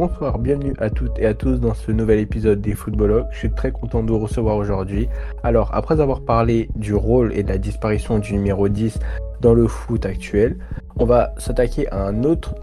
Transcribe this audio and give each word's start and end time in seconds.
bonsoir, 0.00 0.38
bienvenue 0.38 0.72
à 0.78 0.88
toutes 0.88 1.18
et 1.18 1.26
à 1.26 1.34
tous 1.34 1.60
dans 1.60 1.74
ce 1.74 1.92
nouvel 1.92 2.20
épisode 2.20 2.62
des 2.62 2.72
Footballogues. 2.72 3.26
Je 3.32 3.36
suis 3.36 3.50
très 3.50 3.70
content 3.70 4.02
de 4.02 4.10
vous 4.10 4.18
recevoir 4.18 4.56
aujourd'hui. 4.56 5.10
Alors, 5.42 5.68
après 5.74 6.00
avoir 6.00 6.22
parlé 6.22 6.70
du 6.74 6.94
rôle 6.94 7.34
et 7.34 7.42
de 7.42 7.50
la 7.50 7.58
disparition 7.58 8.18
du 8.18 8.32
numéro 8.32 8.70
10 8.70 8.98
dans 9.42 9.52
le 9.52 9.66
foot 9.66 10.06
actuel, 10.06 10.56
on 10.96 11.04
va 11.04 11.34
s'attaquer 11.36 11.86
à 11.90 12.02
un 12.02 12.24
autre 12.24 12.54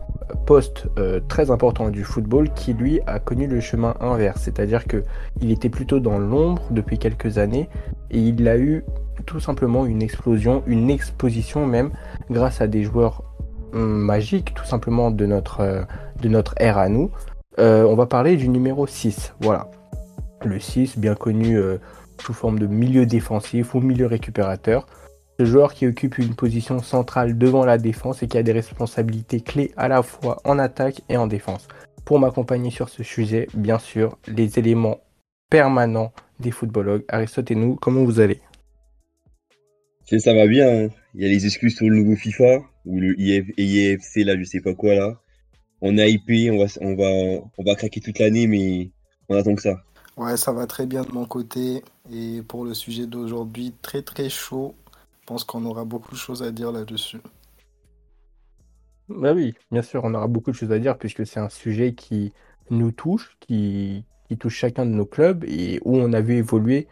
poste 0.48 0.88
euh, 0.98 1.20
très 1.28 1.52
important 1.52 1.92
du 1.92 2.04
football 2.04 2.50
qui 2.56 2.74
lui 2.74 3.02
a 3.06 3.20
connu 3.20 3.46
le 3.46 3.60
chemin 3.60 3.94
inverse, 4.00 4.42
c'est-à-dire 4.42 4.86
que 4.86 5.04
il 5.40 5.52
était 5.52 5.70
plutôt 5.70 6.00
dans 6.00 6.18
l'ombre 6.18 6.64
depuis 6.72 6.98
quelques 6.98 7.38
années 7.38 7.70
et 8.10 8.18
il 8.18 8.48
a 8.48 8.58
eu 8.58 8.84
tout 9.28 9.40
simplement 9.40 9.86
une 9.86 10.02
explosion, 10.02 10.64
une 10.66 10.90
exposition 10.90 11.68
même 11.68 11.92
grâce 12.32 12.62
à 12.62 12.68
des 12.68 12.82
joueurs 12.82 13.27
magiques 13.74 14.54
tout 14.54 14.66
simplement 14.66 15.12
de 15.12 15.26
notre, 15.26 15.62
euh, 15.62 15.84
de 16.22 16.30
notre 16.30 16.54
ère 16.58 16.78
à 16.78 16.90
nous. 16.90 17.12
Euh, 17.60 17.84
on 17.84 17.96
va 17.96 18.06
parler 18.06 18.36
du 18.36 18.50
numéro 18.50 18.88
6, 18.88 19.34
voilà. 19.42 19.70
Le 20.46 20.60
6, 20.60 20.98
bien 21.00 21.16
connu 21.16 21.58
sous 22.22 22.34
forme 22.34 22.60
de 22.60 22.68
milieu 22.68 23.08
défensif 23.08 23.74
ou 23.74 23.82
milieu 23.82 24.06
récupérateur. 24.06 24.86
Ce 25.40 25.46
joueur 25.46 25.74
qui 25.74 25.88
occupe 25.88 26.18
une 26.18 26.36
position 26.36 26.80
centrale 26.80 27.38
devant 27.38 27.66
la 27.66 27.78
défense 27.78 28.24
et 28.24 28.28
qui 28.28 28.38
a 28.38 28.44
des 28.44 28.52
responsabilités 28.52 29.42
clés 29.42 29.72
à 29.78 29.88
la 29.88 30.04
fois 30.04 30.40
en 30.46 30.60
attaque 30.60 31.02
et 31.10 31.18
en 31.18 31.28
défense. 31.28 31.68
Pour 32.06 32.20
m'accompagner 32.20 32.70
sur 32.70 32.90
ce 32.90 33.04
sujet, 33.04 33.48
bien 33.54 33.80
sûr, 33.80 34.18
les 34.28 34.60
éléments 34.60 35.00
permanents 35.50 36.12
des 36.40 36.52
footballogues. 36.52 37.04
Aristote 37.08 37.52
et 37.52 37.56
nous, 37.56 37.76
comment 37.76 38.04
vous 38.04 38.20
allez? 38.20 38.42
Ça 40.06 40.34
va 40.34 40.48
bien. 40.48 40.86
Hein. 40.86 40.90
Il 41.14 41.22
y 41.22 41.26
a 41.26 41.30
les 41.30 41.46
excuses 41.46 41.76
sur 41.76 41.90
le 41.90 41.96
nouveau 41.96 42.16
FIFA 42.16 42.62
ou 42.88 43.00
le 43.00 43.20
IFC, 43.20 44.24
là, 44.26 44.38
je 44.38 44.44
sais 44.44 44.62
pas 44.62 44.74
quoi, 44.74 44.96
là. 44.96 45.20
On 45.82 45.98
a 45.98 46.08
IP, 46.08 46.52
on 46.52 46.58
va, 46.58 46.66
on 46.82 46.96
va, 46.96 47.46
on 47.58 47.64
va 47.64 47.76
craquer 47.76 48.02
toute 48.02 48.20
l'année, 48.20 48.48
mais 48.48 48.90
on 49.30 49.36
attend 49.36 49.56
que 49.56 49.62
ça. 49.62 49.84
Ouais, 50.18 50.36
ça 50.36 50.52
va 50.52 50.66
très 50.66 50.88
bien 50.88 51.04
de 51.04 51.12
mon 51.12 51.26
côté. 51.26 51.84
Et 52.12 52.42
pour 52.42 52.66
le 52.66 52.74
sujet 52.74 53.06
d'aujourd'hui, 53.06 53.74
très 53.82 54.02
très 54.02 54.30
chaud. 54.30 54.74
Je 55.22 55.26
pense 55.28 55.44
qu'on 55.44 55.66
aura 55.66 55.86
beaucoup 55.86 56.12
de 56.12 56.18
choses 56.18 56.42
à 56.42 56.52
dire 56.52 56.72
là-dessus. 56.72 57.20
Bah 59.10 59.34
oui, 59.34 59.54
bien 59.72 59.82
sûr, 59.82 60.04
on 60.04 60.14
aura 60.14 60.28
beaucoup 60.28 60.52
de 60.52 60.56
choses 60.56 60.72
à 60.72 60.80
dire 60.80 60.98
puisque 60.98 61.26
c'est 61.26 61.40
un 61.40 61.50
sujet 61.50 61.94
qui 61.94 62.34
nous 62.70 62.92
touche, 62.92 63.38
qui, 63.40 64.04
touche 64.40 64.56
chacun 64.56 64.86
de 64.86 64.92
nos 64.92 65.06
clubs 65.06 65.44
et 65.46 65.80
où 65.86 65.96
on 65.96 66.12
a 66.14 66.20
vu 66.20 66.36
évoluer 66.36 66.88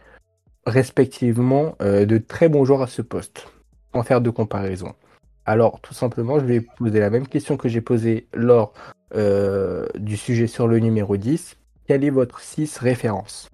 respectivement 0.64 1.76
euh, 1.82 2.06
de 2.06 2.18
très 2.18 2.48
bons 2.48 2.64
joueurs 2.64 2.82
à 2.82 2.86
ce 2.86 3.02
poste, 3.02 3.46
en 3.92 4.02
faire 4.02 4.20
de 4.20 4.30
comparaison. 4.30 4.94
Alors, 5.48 5.80
tout 5.80 5.94
simplement, 5.94 6.40
je 6.40 6.44
vais 6.44 6.60
poser 6.60 6.98
la 6.98 7.08
même 7.08 7.28
question 7.28 7.56
que 7.56 7.68
j'ai 7.68 7.80
posée 7.80 8.26
lors 8.34 8.74
euh, 9.14 9.86
du 9.96 10.16
sujet 10.16 10.48
sur 10.48 10.66
le 10.66 10.80
numéro 10.80 11.16
10. 11.16 11.56
Quel 11.86 12.02
est 12.02 12.10
votre 12.10 12.40
6 12.40 12.78
référence 12.78 13.48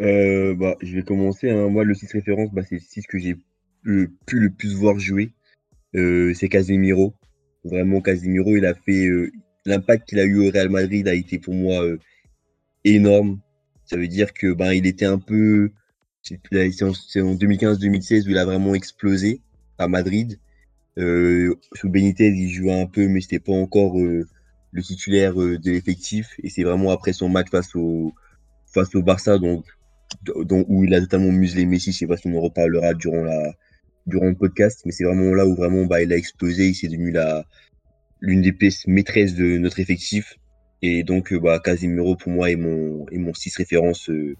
euh, 0.00 0.54
bah, 0.54 0.76
je 0.80 0.94
vais 0.94 1.02
commencer. 1.02 1.50
Hein. 1.50 1.70
Moi, 1.70 1.82
le 1.82 1.92
6 1.92 2.12
référence, 2.12 2.52
bah, 2.52 2.62
c'est 2.62 2.76
le 2.76 2.80
6 2.80 3.06
que 3.08 3.18
j'ai 3.18 3.34
pu 3.82 4.10
le 4.30 4.50
plus 4.50 4.74
voir 4.74 4.98
jouer. 4.98 5.32
Euh, 5.96 6.32
c'est 6.34 6.48
Casemiro. 6.48 7.14
Vraiment, 7.64 8.00
Casemiro, 8.00 8.56
il 8.56 8.66
a 8.66 8.74
fait. 8.74 9.08
L'impact 9.64 10.08
qu'il 10.08 10.20
a 10.20 10.24
eu 10.24 10.38
au 10.46 10.50
Real 10.52 10.68
Madrid 10.68 11.08
a 11.08 11.14
été 11.14 11.38
pour 11.38 11.54
moi 11.54 11.82
énorme. 12.84 13.40
Ça 13.86 13.96
veut 13.96 14.06
dire 14.06 14.32
que 14.34 14.52
ben, 14.52 14.72
il 14.72 14.86
était 14.86 15.06
un 15.06 15.18
peu. 15.18 15.72
C'est 16.22 16.36
en 17.22 17.34
2015-2016 17.34 18.26
où 18.26 18.30
il 18.30 18.38
a 18.38 18.44
vraiment 18.44 18.74
explosé 18.74 19.40
à 19.78 19.88
Madrid. 19.88 20.38
sous 20.96 21.88
Benitez, 21.88 22.28
il 22.28 22.50
jouait 22.50 22.80
un 22.80 22.86
peu, 22.86 23.08
mais 23.08 23.20
c'était 23.20 23.38
pas 23.38 23.52
encore 23.52 23.96
le 23.96 24.82
titulaire 24.82 25.34
de 25.34 25.70
l'effectif. 25.70 26.34
Et 26.42 26.50
c'est 26.50 26.64
vraiment 26.64 26.90
après 26.90 27.12
son 27.12 27.28
match 27.28 27.48
face 27.50 27.74
au, 27.74 28.12
face 28.66 28.94
au 28.94 29.02
Barça, 29.02 29.38
donc 29.38 29.64
où 30.68 30.84
il 30.84 30.94
a 30.94 31.00
totalement 31.00 31.32
muselé 31.32 31.66
Messi. 31.66 31.92
Je 31.92 31.98
sais 31.98 32.06
pas 32.06 32.16
si 32.16 32.28
on 32.28 32.36
en 32.36 32.40
reparlera 32.40 32.94
durant, 32.94 33.22
la, 33.22 33.52
durant 34.06 34.26
le 34.26 34.34
podcast, 34.34 34.82
mais 34.84 34.92
c'est 34.92 35.04
vraiment 35.04 35.34
là 35.34 35.46
où 35.46 35.54
vraiment 35.54 35.84
bah, 35.84 36.02
il 36.02 36.12
a 36.12 36.16
explosé. 36.16 36.68
Il 36.68 36.74
s'est 36.74 36.88
devenu 36.88 37.14
l'une 38.20 38.42
des 38.42 38.52
pièces 38.52 38.86
maîtresses 38.86 39.34
de 39.34 39.58
notre 39.58 39.80
effectif. 39.80 40.38
Et 40.80 41.02
donc, 41.02 41.32
euh, 41.32 41.40
bah, 41.40 41.58
Casemiro, 41.58 42.16
pour 42.16 42.30
moi, 42.30 42.50
est 42.50 42.56
mon, 42.56 43.06
est 43.08 43.18
mon 43.18 43.34
6 43.34 43.56
référence. 43.56 44.08
Euh. 44.10 44.36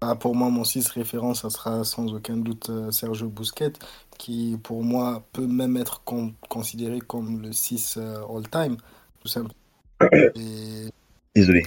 Ah, 0.00 0.16
pour 0.16 0.34
moi, 0.34 0.50
mon 0.50 0.64
6 0.64 0.88
référence, 0.88 1.42
ça 1.42 1.50
sera 1.50 1.84
sans 1.84 2.12
aucun 2.12 2.36
doute 2.36 2.70
euh, 2.70 2.90
Sergio 2.90 3.28
Busquets, 3.28 3.72
qui 4.20 4.58
pour 4.62 4.84
moi 4.84 5.24
peut 5.32 5.46
même 5.46 5.78
être 5.78 6.02
considéré 6.50 7.00
comme 7.00 7.40
le 7.40 7.52
6 7.52 7.96
all-time, 7.96 8.76
tout 9.20 9.28
simplement. 9.28 9.54
Et... 10.36 10.90
Désolé. 11.34 11.62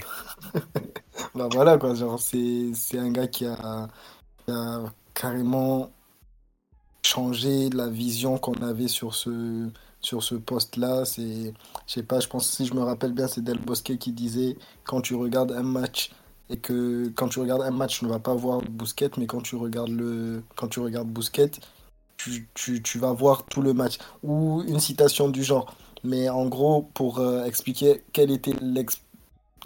bah 1.34 1.48
voilà, 1.50 1.78
quoi. 1.78 1.94
Genre, 1.96 2.20
c'est, 2.20 2.72
un 2.96 3.10
gars 3.10 3.26
qui 3.26 3.44
a, 3.44 3.88
carrément 5.14 5.90
changé 7.02 7.70
la 7.70 7.88
vision 7.88 8.38
qu'on 8.38 8.62
avait 8.62 8.88
sur 8.88 9.16
ce, 9.16 9.68
sur 10.00 10.22
ce 10.22 10.36
poste-là. 10.36 11.04
C'est, 11.04 11.52
je 11.86 11.92
sais 11.92 12.04
pas, 12.04 12.20
je 12.20 12.28
pense, 12.28 12.48
si 12.48 12.66
je 12.66 12.74
me 12.74 12.82
rappelle 12.82 13.12
bien, 13.12 13.26
c'est 13.26 13.42
Del 13.42 13.58
Bosque 13.58 13.96
qui 13.98 14.12
disait 14.12 14.56
quand 14.84 15.00
tu 15.00 15.16
regardes 15.16 15.50
un 15.50 15.64
match 15.64 16.12
et 16.50 16.58
que 16.58 17.08
quand 17.16 17.28
tu 17.28 17.40
regardes 17.40 17.62
un 17.62 17.72
match, 17.72 17.98
tu 17.98 18.04
ne 18.04 18.10
vas 18.10 18.20
pas 18.20 18.34
voir 18.34 18.60
Bousquet, 18.60 19.10
mais 19.16 19.26
quand 19.26 19.40
tu 19.40 19.56
regardes 19.56 19.90
le, 19.90 20.42
quand 20.54 20.68
tu 20.68 20.78
regardes 20.78 21.08
Bousquet, 21.08 21.50
tu, 22.16 22.48
tu, 22.54 22.82
tu 22.82 22.98
vas 22.98 23.12
voir 23.12 23.44
tout 23.46 23.62
le 23.62 23.72
match. 23.72 23.98
Ou 24.22 24.62
une 24.66 24.80
citation 24.80 25.28
du 25.28 25.42
genre. 25.42 25.74
Mais 26.02 26.28
en 26.28 26.46
gros, 26.46 26.82
pour 26.94 27.18
euh, 27.18 27.44
expliquer 27.44 28.02
quelle 28.12 28.30
était 28.30 28.54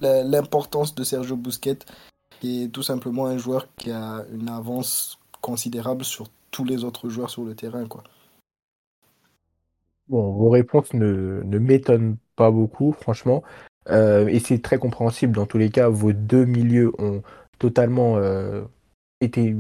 l'importance 0.00 0.94
de 0.94 1.02
Sergio 1.02 1.36
Busquets, 1.36 1.80
qui 2.40 2.64
est 2.64 2.68
tout 2.68 2.84
simplement 2.84 3.26
un 3.26 3.38
joueur 3.38 3.66
qui 3.76 3.90
a 3.90 4.24
une 4.32 4.48
avance 4.48 5.18
considérable 5.40 6.04
sur 6.04 6.28
tous 6.50 6.64
les 6.64 6.84
autres 6.84 7.08
joueurs 7.08 7.30
sur 7.30 7.44
le 7.44 7.54
terrain. 7.54 7.86
Quoi. 7.86 8.04
Bon, 10.08 10.32
vos 10.32 10.48
réponses 10.48 10.94
ne, 10.94 11.42
ne 11.44 11.58
m'étonnent 11.58 12.16
pas 12.36 12.50
beaucoup, 12.50 12.92
franchement. 12.92 13.42
Euh, 13.90 14.26
et 14.28 14.38
c'est 14.38 14.62
très 14.62 14.78
compréhensible. 14.78 15.34
Dans 15.34 15.46
tous 15.46 15.58
les 15.58 15.70
cas, 15.70 15.88
vos 15.88 16.12
deux 16.12 16.44
milieux 16.44 16.92
ont 16.98 17.22
totalement 17.58 18.16
euh, 18.16 18.62
été 19.20 19.54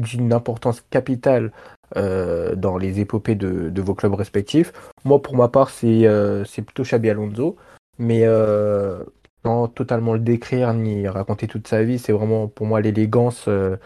d'une 0.00 0.32
importance 0.32 0.82
capitale 0.90 1.52
euh, 1.96 2.54
dans 2.54 2.78
les 2.78 3.00
épopées 3.00 3.34
de, 3.34 3.80
vos 3.80 3.94
clubs 3.94 4.14
respectifs. 4.14 4.72
Moi, 5.04 5.20
pour 5.20 5.36
ma 5.36 5.48
part, 5.48 5.70
c'est 5.70 6.06
c'est 6.46 6.62
plutôt 6.62 6.82
Xabi 6.82 7.10
Alonso. 7.10 7.56
Mais 7.98 8.24
sans 9.44 9.68
totalement 9.68 10.14
le 10.14 10.20
décrire 10.20 10.74
ni 10.74 11.08
raconter 11.08 11.46
toute 11.46 11.68
sa 11.68 11.82
vie. 11.82 11.98
C'est 11.98 12.12
vraiment 12.12 12.48
pour 12.48 12.66
moi 12.66 12.80
l'élégance 12.80 13.46
euh, 13.48 13.76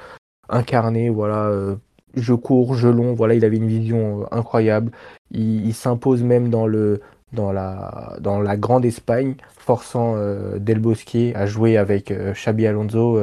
incarnée. 0.49 1.11
Voilà, 1.11 1.47
euh, 1.47 1.77
je 2.15 2.35
cours, 2.35 2.75
je 2.75 2.89
long. 2.89 3.15
Voilà, 3.15 3.35
il 3.35 3.45
avait 3.45 3.57
une 3.57 3.69
vision 3.69 4.23
euh, 4.23 4.25
incroyable. 4.31 4.93
Il, 5.31 5.75
s'impose 5.75 6.23
même 6.23 6.49
dans 6.51 6.67
le 6.67 7.01
dans 7.33 7.51
la 7.51 8.57
grande 8.57 8.85
Espagne, 8.85 9.35
forçant 9.59 10.15
Del 10.57 10.79
Bosque 10.79 11.17
à 11.35 11.47
jouer 11.47 11.77
avec 11.77 12.13
Xabi 12.13 12.69
Alonso, 12.69 13.19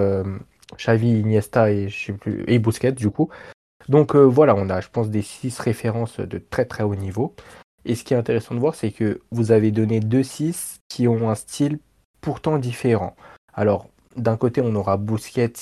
Xavi, 0.78 1.20
Iniesta 1.20 1.72
et 1.72 1.90
je 1.90 2.12
plus 2.14 2.44
et 2.48 2.60
Busquets 2.60 2.92
du 2.92 3.10
coup. 3.10 3.30
Donc 3.90 4.16
voilà, 4.16 4.56
on 4.56 4.70
a, 4.70 4.80
je 4.80 4.90
pense, 4.90 5.10
des 5.10 5.22
six 5.22 5.60
références 5.60 6.20
de 6.20 6.38
très 6.38 6.66
très 6.66 6.84
haut 6.84 6.96
niveau. 6.96 7.36
Et 7.86 7.96
ce 7.96 8.04
qui 8.04 8.14
est 8.14 8.18
intéressant 8.18 8.54
de 8.56 8.60
voir, 8.60 8.76
c'est 8.76 8.92
que 8.92 9.22
vous 9.32 9.52
avez 9.52 9.72
donné 9.72 10.00
deux 10.00 10.24
6 10.24 10.80
qui 10.88 11.08
ont 11.08 11.30
un 11.30 11.36
style 11.36 11.80
pourtant 12.22 12.60
différents. 12.60 13.16
Alors, 13.54 13.88
d'un 14.16 14.38
côté, 14.38 14.62
on 14.62 14.76
aura 14.76 14.98
Busquets 14.98 15.54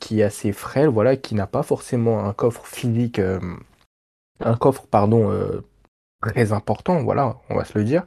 qui 0.00 0.20
est 0.20 0.24
assez 0.24 0.52
frêle, 0.52 0.88
voilà, 0.88 1.16
qui 1.16 1.34
n'a 1.34 1.46
pas 1.46 1.62
forcément 1.62 2.24
un 2.24 2.32
coffre 2.32 2.66
physique, 2.66 3.18
euh, 3.18 3.38
un 4.40 4.56
coffre, 4.56 4.86
pardon, 4.86 5.30
euh, 5.30 5.60
très 6.22 6.52
important, 6.52 7.02
voilà, 7.02 7.36
on 7.50 7.56
va 7.56 7.64
se 7.64 7.78
le 7.78 7.84
dire, 7.84 8.04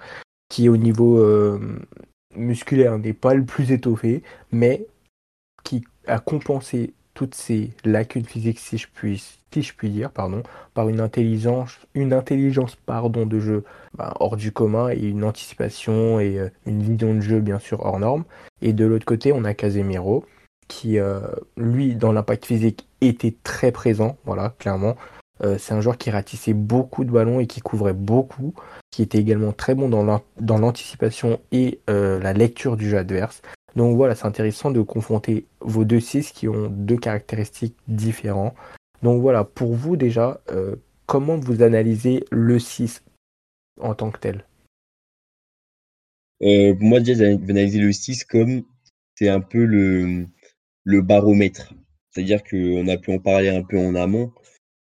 qui 0.50 0.70
au 0.70 0.78
niveau 0.78 1.20
euh, 1.20 1.80
musculaire 2.36 2.98
n'est 2.98 3.14
pas 3.14 3.36
le 3.36 3.46
plus 3.46 3.72
étoffé, 3.72 4.24
mais 4.52 4.88
qui 6.08 6.12
a 6.12 6.20
compensé 6.20 6.94
toutes 7.14 7.36
ces 7.36 7.72
lacunes 7.84 8.26
physiques, 8.26 8.60
si 8.60 8.78
je 8.78 8.88
puis, 8.94 9.24
si 9.52 9.62
je 9.64 9.74
puis 9.74 9.90
dire, 9.90 10.12
pardon, 10.12 10.44
par 10.76 10.88
une 10.88 11.00
intelligence, 11.00 11.80
une 11.96 12.14
intelligence 12.14 12.76
pardon, 12.76 13.26
de 13.26 13.40
jeu 13.40 13.64
bah, 13.96 14.14
hors 14.20 14.38
du 14.38 14.52
commun 14.52 14.90
et 14.90 15.00
une 15.00 15.24
anticipation 15.24 16.20
et 16.20 16.38
euh, 16.38 16.50
une 16.68 16.84
vision 16.84 17.16
de 17.16 17.22
jeu 17.22 17.40
bien 17.40 17.58
sûr 17.58 17.84
hors 17.84 18.00
norme. 18.00 18.24
Et 18.62 18.72
de 18.72 18.86
l'autre 18.86 19.06
côté, 19.06 19.34
on 19.34 19.46
a 19.46 19.56
Casemiro 19.56 20.26
qui, 20.68 21.00
euh, 21.00 21.22
lui, 21.56 21.96
dans 21.96 22.12
l'impact 22.12 22.46
physique, 22.46 22.88
était 23.02 23.36
très 23.44 23.72
présent, 23.72 24.18
voilà, 24.26 24.54
clairement. 24.60 24.96
Euh, 25.44 25.58
c'est 25.58 25.74
un 25.74 25.82
joueur 25.82 25.98
qui 25.98 26.12
ratissait 26.12 26.54
beaucoup 26.54 27.04
de 27.04 27.12
ballons 27.12 27.40
et 27.40 27.48
qui 27.48 27.62
couvrait 27.62 27.94
beaucoup, 27.94 28.54
qui 28.92 29.02
était 29.02 29.18
également 29.18 29.54
très 29.54 29.74
bon 29.74 29.90
dans 29.90 30.58
l'anticipation 30.60 31.40
et 31.52 31.80
la 31.88 32.34
lecture 32.34 32.78
du 32.78 32.90
jeu 32.90 32.98
adverse. 32.98 33.42
Donc 33.78 33.96
voilà, 33.96 34.16
c'est 34.16 34.26
intéressant 34.26 34.72
de 34.72 34.82
confronter 34.82 35.46
vos 35.62 35.86
deux 35.86 36.00
6 36.00 36.32
qui 36.32 36.48
ont 36.48 36.68
deux 36.68 36.98
caractéristiques 36.98 37.76
différentes. 37.88 38.56
Donc 39.04 39.22
voilà, 39.22 39.44
pour 39.44 39.76
vous 39.76 39.96
déjà, 39.96 40.42
euh, 40.50 40.78
comment 41.06 41.38
vous 41.38 41.62
analysez 41.62 42.26
le 42.32 42.58
6 42.58 43.04
en 43.80 43.94
tant 43.94 44.10
que 44.10 44.18
tel? 44.18 44.46
Euh, 46.42 46.74
moi, 46.80 47.02
déjà, 47.02 47.26
j'avais 47.26 47.52
analysé 47.52 47.78
le 47.78 47.92
6 47.92 48.24
comme 48.24 48.64
c'est 49.14 49.30
un 49.30 49.42
peu 49.42 49.64
le, 49.64 50.26
baromètre. 51.04 51.76
C'est-à-dire 52.10 52.44
qu'on 52.44 52.88
a 52.88 52.98
pu 52.98 53.14
en 53.14 53.20
parler 53.20 53.50
un 53.50 53.62
peu 53.62 53.78
en 53.78 53.94
amont, 53.94 54.32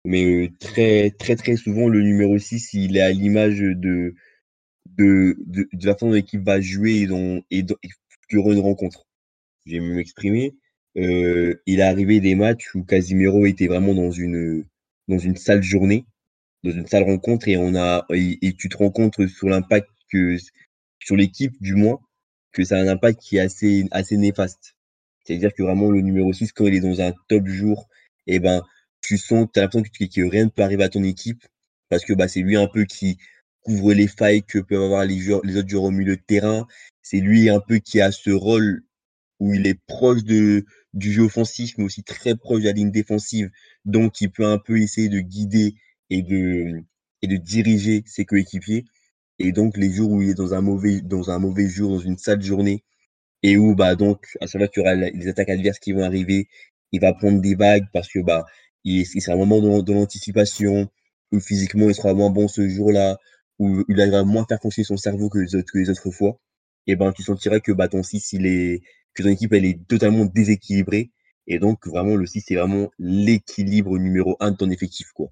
mais 0.05 0.25
euh, 0.25 0.49
très, 0.59 1.11
très, 1.11 1.35
très 1.35 1.55
souvent, 1.55 1.87
le 1.87 2.01
numéro 2.01 2.39
6, 2.39 2.73
il 2.73 2.97
est 2.97 3.01
à 3.01 3.11
l'image 3.11 3.59
de, 3.59 4.15
la 4.97 5.93
façon 5.93 6.07
dont 6.07 6.13
l'équipe 6.13 6.41
va 6.41 6.59
jouer 6.59 7.05
et, 7.51 7.61
dont, 7.61 7.75
durant 8.29 8.51
une 8.51 8.59
rencontre. 8.59 9.05
J'ai 9.65 9.79
mieux 9.79 9.95
m'exprimer. 9.95 10.55
Il 10.95 11.57
est 11.65 11.81
arrivé 11.81 12.19
des 12.19 12.35
matchs 12.35 12.73
où 12.73 12.83
Casimiro 12.83 13.45
était 13.45 13.67
vraiment 13.67 13.93
dans 13.93 14.11
une, 14.11 14.65
dans 15.07 15.19
une 15.19 15.35
sale 15.35 15.61
journée, 15.61 16.05
dans 16.63 16.71
une 16.71 16.87
sale 16.87 17.03
rencontre, 17.03 17.47
et 17.47 17.57
on 17.57 17.75
a 17.75 18.05
et, 18.11 18.53
tu 18.57 18.69
te 18.69 18.77
rends 18.77 18.91
compte 18.91 19.27
sur 19.27 19.49
l'impact 19.49 19.89
que 20.11 20.37
sur 20.99 21.15
l'équipe 21.15 21.53
du 21.61 21.75
moins 21.75 21.99
que 22.51 22.63
ça 22.63 22.77
a 22.77 22.81
un 22.81 22.87
impact 22.87 23.21
qui 23.21 23.37
est 23.37 23.41
assez 23.41 23.85
assez 23.91 24.17
néfaste. 24.17 24.75
C'est-à-dire 25.23 25.53
que 25.53 25.63
vraiment 25.63 25.91
le 25.91 26.01
numéro 26.01 26.33
6 26.33 26.51
quand 26.53 26.65
il 26.65 26.75
est 26.75 26.79
dans 26.79 27.01
un 27.01 27.13
top 27.27 27.45
jour, 27.47 27.87
et 28.25 28.39
ben 28.39 28.63
tu 29.01 29.17
sens, 29.17 29.47
tu 29.53 29.59
as 29.59 29.63
l'impression 29.63 29.83
que, 29.83 30.29
rien 30.29 30.45
ne 30.45 30.49
peut 30.49 30.63
arriver 30.63 30.83
à 30.83 30.89
ton 30.89 31.03
équipe 31.03 31.45
parce 31.89 32.03
que 32.05 32.13
bah 32.13 32.27
c'est 32.27 32.41
lui 32.41 32.57
un 32.57 32.67
peu 32.67 32.85
qui 32.85 33.17
couvre 33.61 33.93
les 33.93 34.07
failles 34.07 34.43
que 34.43 34.59
peuvent 34.59 34.83
avoir 34.83 35.05
les 35.05 35.19
les 35.43 35.57
autres 35.57 35.69
joueurs 35.69 35.83
au 35.83 35.91
milieu 35.91 36.15
de 36.15 36.21
terrain. 36.21 36.67
C'est 37.09 37.21
lui 37.21 37.49
un 37.49 37.61
peu 37.61 37.77
qui 37.77 38.01
a 38.01 38.11
ce 38.11 38.31
rôle 38.31 38.83
où 39.39 39.53
il 39.53 39.65
est 39.65 39.79
proche 39.87 40.25
de, 40.25 40.65
du 40.93 41.13
jeu 41.13 41.23
offensif, 41.23 41.75
mais 41.77 41.85
aussi 41.85 42.03
très 42.03 42.35
proche 42.35 42.61
de 42.61 42.65
la 42.65 42.73
ligne 42.73 42.91
défensive. 42.91 43.49
Donc, 43.85 44.19
il 44.19 44.29
peut 44.29 44.45
un 44.45 44.57
peu 44.57 44.77
essayer 44.81 45.07
de 45.07 45.21
guider 45.21 45.75
et 46.09 46.21
de, 46.21 46.83
et 47.21 47.27
de 47.27 47.37
diriger 47.37 48.03
ses 48.05 48.25
coéquipiers. 48.25 48.83
Et 49.39 49.53
donc, 49.53 49.77
les 49.77 49.89
jours 49.89 50.11
où 50.11 50.21
il 50.21 50.31
est 50.31 50.33
dans 50.33 50.53
un 50.53 50.59
mauvais, 50.59 50.99
dans 51.01 51.29
un 51.29 51.39
mauvais 51.39 51.69
jour, 51.69 51.91
dans 51.91 51.99
une 51.99 52.17
sale 52.17 52.41
journée, 52.41 52.83
et 53.43 53.57
où, 53.57 53.73
bah, 53.75 53.95
donc, 53.95 54.27
à 54.41 54.47
chaque 54.47 54.61
fois 54.61 54.67
qu'il 54.67 54.83
y 54.83 54.85
aura 54.85 54.95
les 54.95 55.27
attaques 55.29 55.49
adverses 55.49 55.79
qui 55.79 55.93
vont 55.93 56.03
arriver, 56.03 56.49
il 56.91 56.99
va 56.99 57.13
prendre 57.13 57.39
des 57.41 57.55
vagues 57.55 57.85
parce 57.93 58.09
que, 58.09 58.19
bah, 58.19 58.45
il, 58.83 59.01
il 59.01 59.21
sera 59.21 59.37
vraiment 59.37 59.61
dans, 59.61 59.93
l'anticipation, 59.93 60.89
où 61.31 61.39
physiquement, 61.39 61.87
il 61.89 61.95
sera 61.95 62.13
moins 62.13 62.31
bon 62.31 62.49
ce 62.49 62.67
jour-là, 62.67 63.17
où 63.59 63.83
il 63.87 63.95
va 63.95 64.23
moins 64.25 64.45
faire 64.45 64.61
fonctionner 64.61 64.85
son 64.85 64.97
cerveau 64.97 65.29
que 65.29 65.39
les 65.39 65.55
autres, 65.55 65.71
que 65.71 65.79
les 65.79 65.89
autres 65.89 66.11
fois. 66.11 66.39
Et 66.87 66.95
ben, 66.95 67.11
tu 67.11 67.23
sentirais 67.23 67.61
que, 67.61 67.71
bah, 67.71 67.87
ton 67.87 68.01
6, 68.01 68.33
il 68.33 68.45
est, 68.45 68.81
que 69.13 69.23
ton 69.23 69.29
équipe, 69.29 69.53
elle 69.53 69.65
est 69.65 69.85
totalement 69.87 70.25
déséquilibrée. 70.25 71.11
Et 71.45 71.59
donc, 71.59 71.85
vraiment, 71.87 72.15
le 72.15 72.25
6, 72.25 72.43
c'est 72.47 72.55
vraiment 72.55 72.89
l'équilibre 72.97 73.97
numéro 73.97 74.37
1 74.39 74.51
de 74.51 74.57
ton 74.57 74.69
effectif, 74.69 75.11
quoi. 75.13 75.29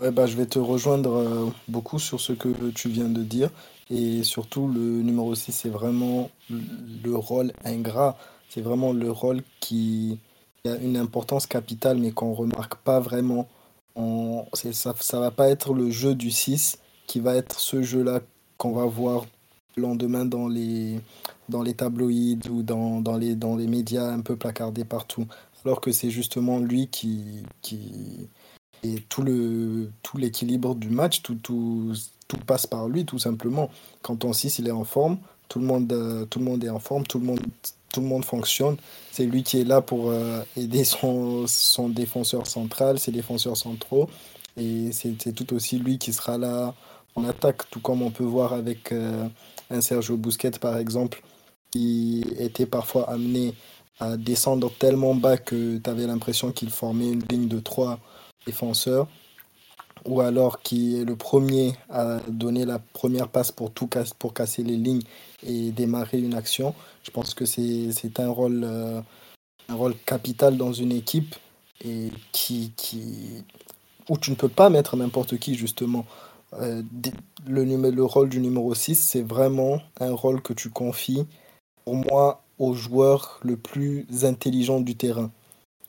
Ouais, 0.00 0.10
bah, 0.10 0.26
je 0.26 0.36
vais 0.36 0.46
te 0.46 0.58
rejoindre 0.58 1.12
euh, 1.12 1.50
beaucoup 1.68 1.98
sur 1.98 2.20
ce 2.20 2.32
que 2.32 2.70
tu 2.70 2.88
viens 2.88 3.08
de 3.08 3.22
dire. 3.22 3.50
Et 3.90 4.22
surtout, 4.22 4.66
le 4.66 4.80
numéro 5.02 5.34
6 5.34 5.52
c'est 5.52 5.68
vraiment 5.68 6.30
le 6.50 7.14
rôle 7.14 7.52
ingrat. 7.64 8.16
C'est 8.48 8.62
vraiment 8.62 8.92
le 8.92 9.10
rôle 9.10 9.42
qui 9.60 10.18
a 10.66 10.76
une 10.76 10.96
importance 10.96 11.46
capitale, 11.46 11.98
mais 11.98 12.10
qu'on 12.10 12.32
remarque 12.32 12.76
pas 12.76 13.00
vraiment. 13.00 13.48
On, 13.94 14.46
ça, 14.54 14.94
ça 14.98 15.20
va 15.20 15.30
pas 15.30 15.50
être 15.50 15.74
le 15.74 15.90
jeu 15.90 16.14
du 16.14 16.30
6 16.30 16.78
qui 17.06 17.20
va 17.20 17.36
être 17.36 17.60
ce 17.60 17.82
jeu-là 17.82 18.20
qu'on 18.56 18.72
va 18.72 18.86
voir 18.86 19.26
lendemain 19.76 20.24
dans 20.24 20.48
les, 20.48 21.00
dans 21.48 21.62
les 21.62 21.74
tabloïds 21.74 22.48
ou 22.50 22.62
dans, 22.62 23.00
dans 23.00 23.16
les, 23.16 23.34
dans 23.34 23.56
les 23.56 23.66
médias 23.66 24.10
un 24.10 24.20
peu 24.20 24.36
placardés 24.36 24.84
partout. 24.84 25.26
Alors 25.64 25.80
que 25.80 25.92
c'est 25.92 26.10
justement 26.10 26.58
lui 26.58 26.88
qui, 26.88 27.42
qui, 27.60 28.28
et 28.82 28.96
tout 29.08 29.22
le 29.22 29.90
tout 30.02 30.18
l'équilibre 30.18 30.74
du 30.74 30.88
match, 30.90 31.22
tout, 31.22 31.36
tout, 31.36 31.92
tout 32.28 32.38
passe 32.38 32.66
par 32.66 32.88
lui 32.88 33.04
tout 33.04 33.18
simplement. 33.18 33.70
Quand 34.02 34.16
ton 34.16 34.32
6 34.32 34.58
il 34.58 34.68
est 34.68 34.72
en 34.72 34.84
forme, 34.84 35.18
tout 35.48 35.60
le 35.60 35.66
monde, 35.66 35.92
euh, 35.92 36.24
tout 36.26 36.38
le 36.38 36.44
monde 36.44 36.64
est 36.64 36.68
en 36.68 36.80
forme, 36.80 37.06
tout 37.06 37.18
le 37.18 37.26
monde, 37.26 37.40
tout 37.92 38.00
le 38.00 38.06
monde 38.06 38.24
fonctionne. 38.24 38.76
C'est 39.12 39.26
lui 39.26 39.42
qui 39.42 39.60
est 39.60 39.64
là 39.64 39.80
pour 39.80 40.10
euh, 40.10 40.42
aider 40.56 40.84
son, 40.84 41.46
son 41.46 41.88
défenseur 41.88 42.46
central, 42.46 42.98
ses 42.98 43.12
défenseurs 43.12 43.56
centraux. 43.56 44.08
Et 44.56 44.92
c'est 44.92 45.14
c'est 45.22 45.32
tout 45.32 45.54
aussi 45.54 45.78
lui 45.78 45.98
qui 45.98 46.12
sera 46.12 46.38
là 46.38 46.74
en 47.14 47.24
attaque, 47.24 47.68
tout 47.70 47.80
comme 47.80 48.02
on 48.02 48.10
peut 48.10 48.24
voir 48.24 48.52
avec 48.52 48.92
euh, 48.92 49.28
un 49.72 49.80
Sergio 49.80 50.16
Busquets 50.16 50.58
par 50.60 50.78
exemple, 50.78 51.22
qui 51.70 52.24
était 52.38 52.66
parfois 52.66 53.10
amené 53.10 53.54
à 53.98 54.16
descendre 54.16 54.70
tellement 54.78 55.14
bas 55.14 55.36
que 55.36 55.78
tu 55.78 55.90
avais 55.90 56.06
l'impression 56.06 56.52
qu'il 56.52 56.70
formait 56.70 57.10
une 57.12 57.22
ligne 57.30 57.48
de 57.48 57.60
3 57.60 57.98
défenseur, 58.46 59.06
ou 60.04 60.20
alors 60.20 60.62
qui 60.62 61.00
est 61.00 61.04
le 61.04 61.16
premier 61.16 61.74
à 61.88 62.18
donner 62.28 62.64
la 62.64 62.78
première 62.78 63.28
passe 63.28 63.52
pour 63.52 63.70
tout 63.70 63.88
pour 64.18 64.34
casser 64.34 64.62
les 64.62 64.76
lignes 64.76 65.02
et 65.46 65.70
démarrer 65.70 66.18
une 66.18 66.34
action. 66.34 66.74
Je 67.04 67.10
pense 67.10 67.34
que 67.34 67.44
c'est 67.44 67.92
c'est 67.92 68.18
un 68.20 68.28
rôle, 68.28 68.62
euh, 68.64 69.00
un 69.68 69.74
rôle 69.74 69.94
capital 70.04 70.56
dans 70.56 70.72
une 70.72 70.92
équipe 70.92 71.36
et 71.84 72.10
qui, 72.32 72.72
qui, 72.76 73.44
où 74.08 74.18
tu 74.18 74.30
ne 74.30 74.36
peux 74.36 74.48
pas 74.48 74.70
mettre 74.70 74.96
n'importe 74.96 75.38
qui, 75.38 75.54
justement. 75.54 76.04
Euh, 76.54 76.82
le, 77.46 77.64
le 77.64 78.04
rôle 78.04 78.28
du 78.28 78.40
numéro 78.40 78.74
6 78.74 78.94
c'est 78.96 79.22
vraiment 79.22 79.80
un 80.00 80.12
rôle 80.12 80.42
que 80.42 80.52
tu 80.52 80.70
confies, 80.70 81.26
pour 81.84 81.96
moi, 81.96 82.42
au 82.58 82.74
joueur 82.74 83.40
le 83.42 83.56
plus 83.56 84.06
intelligent 84.24 84.80
du 84.80 84.94
terrain 84.96 85.30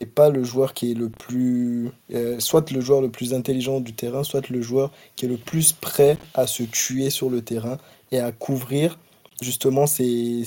et 0.03 0.05
pas 0.05 0.29
le 0.29 0.43
joueur 0.43 0.73
qui 0.73 0.91
est 0.91 0.95
le 0.95 1.09
plus... 1.09 1.89
euh, 2.13 2.37
soit 2.39 2.69
le 2.71 2.81
joueur 2.81 3.01
le 3.01 3.09
plus 3.09 3.33
intelligent 3.33 3.79
du 3.79 3.93
terrain, 3.93 4.23
soit 4.23 4.49
le 4.49 4.61
joueur 4.61 4.91
qui 5.15 5.25
est 5.25 5.29
le 5.29 5.37
plus 5.37 5.71
prêt 5.71 6.17
à 6.33 6.45
se 6.45 6.63
tuer 6.63 7.09
sur 7.09 7.29
le 7.29 7.41
terrain 7.41 7.77
et 8.11 8.19
à 8.19 8.33
couvrir 8.33 8.99
justement 9.41 9.87
ces, 9.87 10.43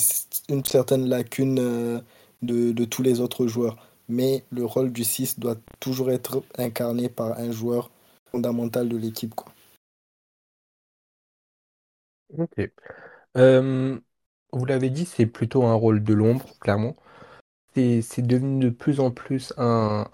une 0.50 0.64
certaine 0.64 1.08
lacune 1.08 1.58
euh, 1.58 2.00
de, 2.42 2.84
tous 2.84 3.02
les 3.02 3.20
autres 3.20 3.46
joueurs. 3.46 3.76
Mais 4.08 4.44
le 4.50 4.64
rôle 4.66 4.92
du 4.92 5.04
6 5.04 5.38
doit 5.38 5.56
toujours 5.80 6.10
être 6.10 6.42
incarné 6.58 7.08
par 7.08 7.38
un 7.38 7.50
joueur 7.50 7.90
fondamental 8.30 8.88
de 8.90 8.96
l'équipe. 8.98 9.34
Ok. 12.38 12.70
Vous 14.52 14.64
l'avez 14.64 14.90
dit, 14.90 15.04
c'est 15.04 15.26
plutôt 15.26 15.64
un 15.64 15.74
rôle 15.74 16.02
de 16.02 16.14
l'ombre, 16.14 16.46
clairement. 16.60 16.96
C'est 17.74 18.26
devenu 18.26 18.64
de 18.64 18.70
plus 18.70 19.00
en 19.00 19.10
plus 19.10 19.52
un, 19.58 20.06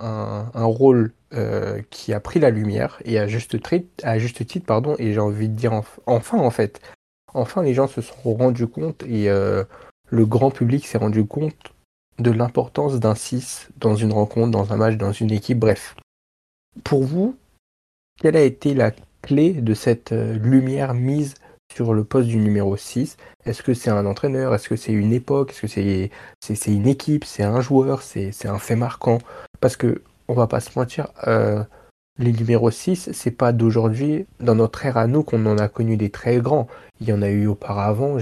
rôle 0.55 1.12
qui 1.91 2.12
a 2.12 2.20
pris 2.20 2.41
la 2.41 2.50
lumière, 2.50 3.00
et 3.05 3.19
à 3.19 3.26
juste, 3.26 3.56
à 4.03 4.19
juste 4.19 4.44
titre, 4.47 4.67
pardon, 4.67 4.97
et 4.99 5.12
j'ai 5.12 5.20
envie 5.20 5.49
de 5.49 5.55
dire 5.55 5.73
enf- 5.73 6.00
enfin, 6.06 6.38
en 6.38 6.50
fait. 6.50 6.81
Enfin, 7.35 7.62
les 7.62 7.73
gens 7.73 7.87
se 7.87 8.00
sont 8.00 8.35
rendus 8.35 8.67
compte, 8.67 9.03
et 9.05 9.29
le 9.29 10.26
grand 10.26 10.50
public 10.50 10.87
s'est 10.87 10.99
rendu 10.99 11.25
compte 11.25 11.75
de 12.19 12.31
l'importance 12.31 12.99
d'un 13.00 13.14
6 13.14 13.69
dans 13.76 13.95
une 13.95 14.12
rencontre, 14.12 14.50
dans 14.50 14.73
un 14.73 14.76
match, 14.76 14.97
dans 14.97 15.12
une 15.12 15.31
équipe, 15.31 15.59
bref. 15.59 15.95
Pour 16.85 17.04
vous, 17.04 17.37
quelle 18.21 18.37
a 18.37 18.42
été 18.42 18.75
la 18.75 18.90
clé 19.23 19.52
de 19.52 19.75
cette 19.75 20.11
lumière 20.11 20.95
mise 20.95 21.35
sur 21.75 21.95
le 21.95 22.05
poste 22.05 22.29
du 22.29 22.37
numéro 22.38 22.76
6? 22.76 23.17
Est-ce 23.47 23.62
que 23.62 23.75
c'est 23.75 23.91
un 23.91 24.07
entraîneur? 24.07 24.55
Est-ce 24.55 24.69
que 24.69 24.76
c'est 24.76 24.93
une 24.93 25.12
époque? 25.12 25.50
Est-ce 25.50 25.62
que 25.62 25.67
c'est 25.67 26.11
c'est 26.41 26.55
c'est 26.55 26.73
une 26.73 26.87
équipe? 26.87 27.25
C'est 27.25 27.43
un 27.43 27.61
joueur? 27.61 28.02
C'est 28.02 28.33
un 28.47 28.59
fait 28.59 28.76
marquant? 28.76 29.19
Parce 29.61 29.76
que 29.76 30.02
on 30.29 30.35
va 30.35 30.47
pas 30.47 30.61
se 30.61 30.79
mentir, 30.79 31.09
euh, 31.26 31.62
les 32.19 32.33
numéros 32.33 32.71
6, 32.71 33.11
c'est 33.12 33.31
pas 33.31 33.52
d'aujourd'hui, 33.52 34.26
dans 34.41 34.55
notre 34.55 34.85
ère 34.87 34.97
à 34.97 35.07
nous, 35.07 35.23
qu'on 35.23 35.45
en 35.47 35.59
a 35.59 35.69
connu 35.69 35.97
des 35.97 36.11
très 36.11 36.38
grands. 36.38 36.69
Il 37.00 37.09
y 37.09 37.12
en 37.12 37.23
a 37.23 37.29
eu 37.29 37.47
auparavant. 37.47 38.19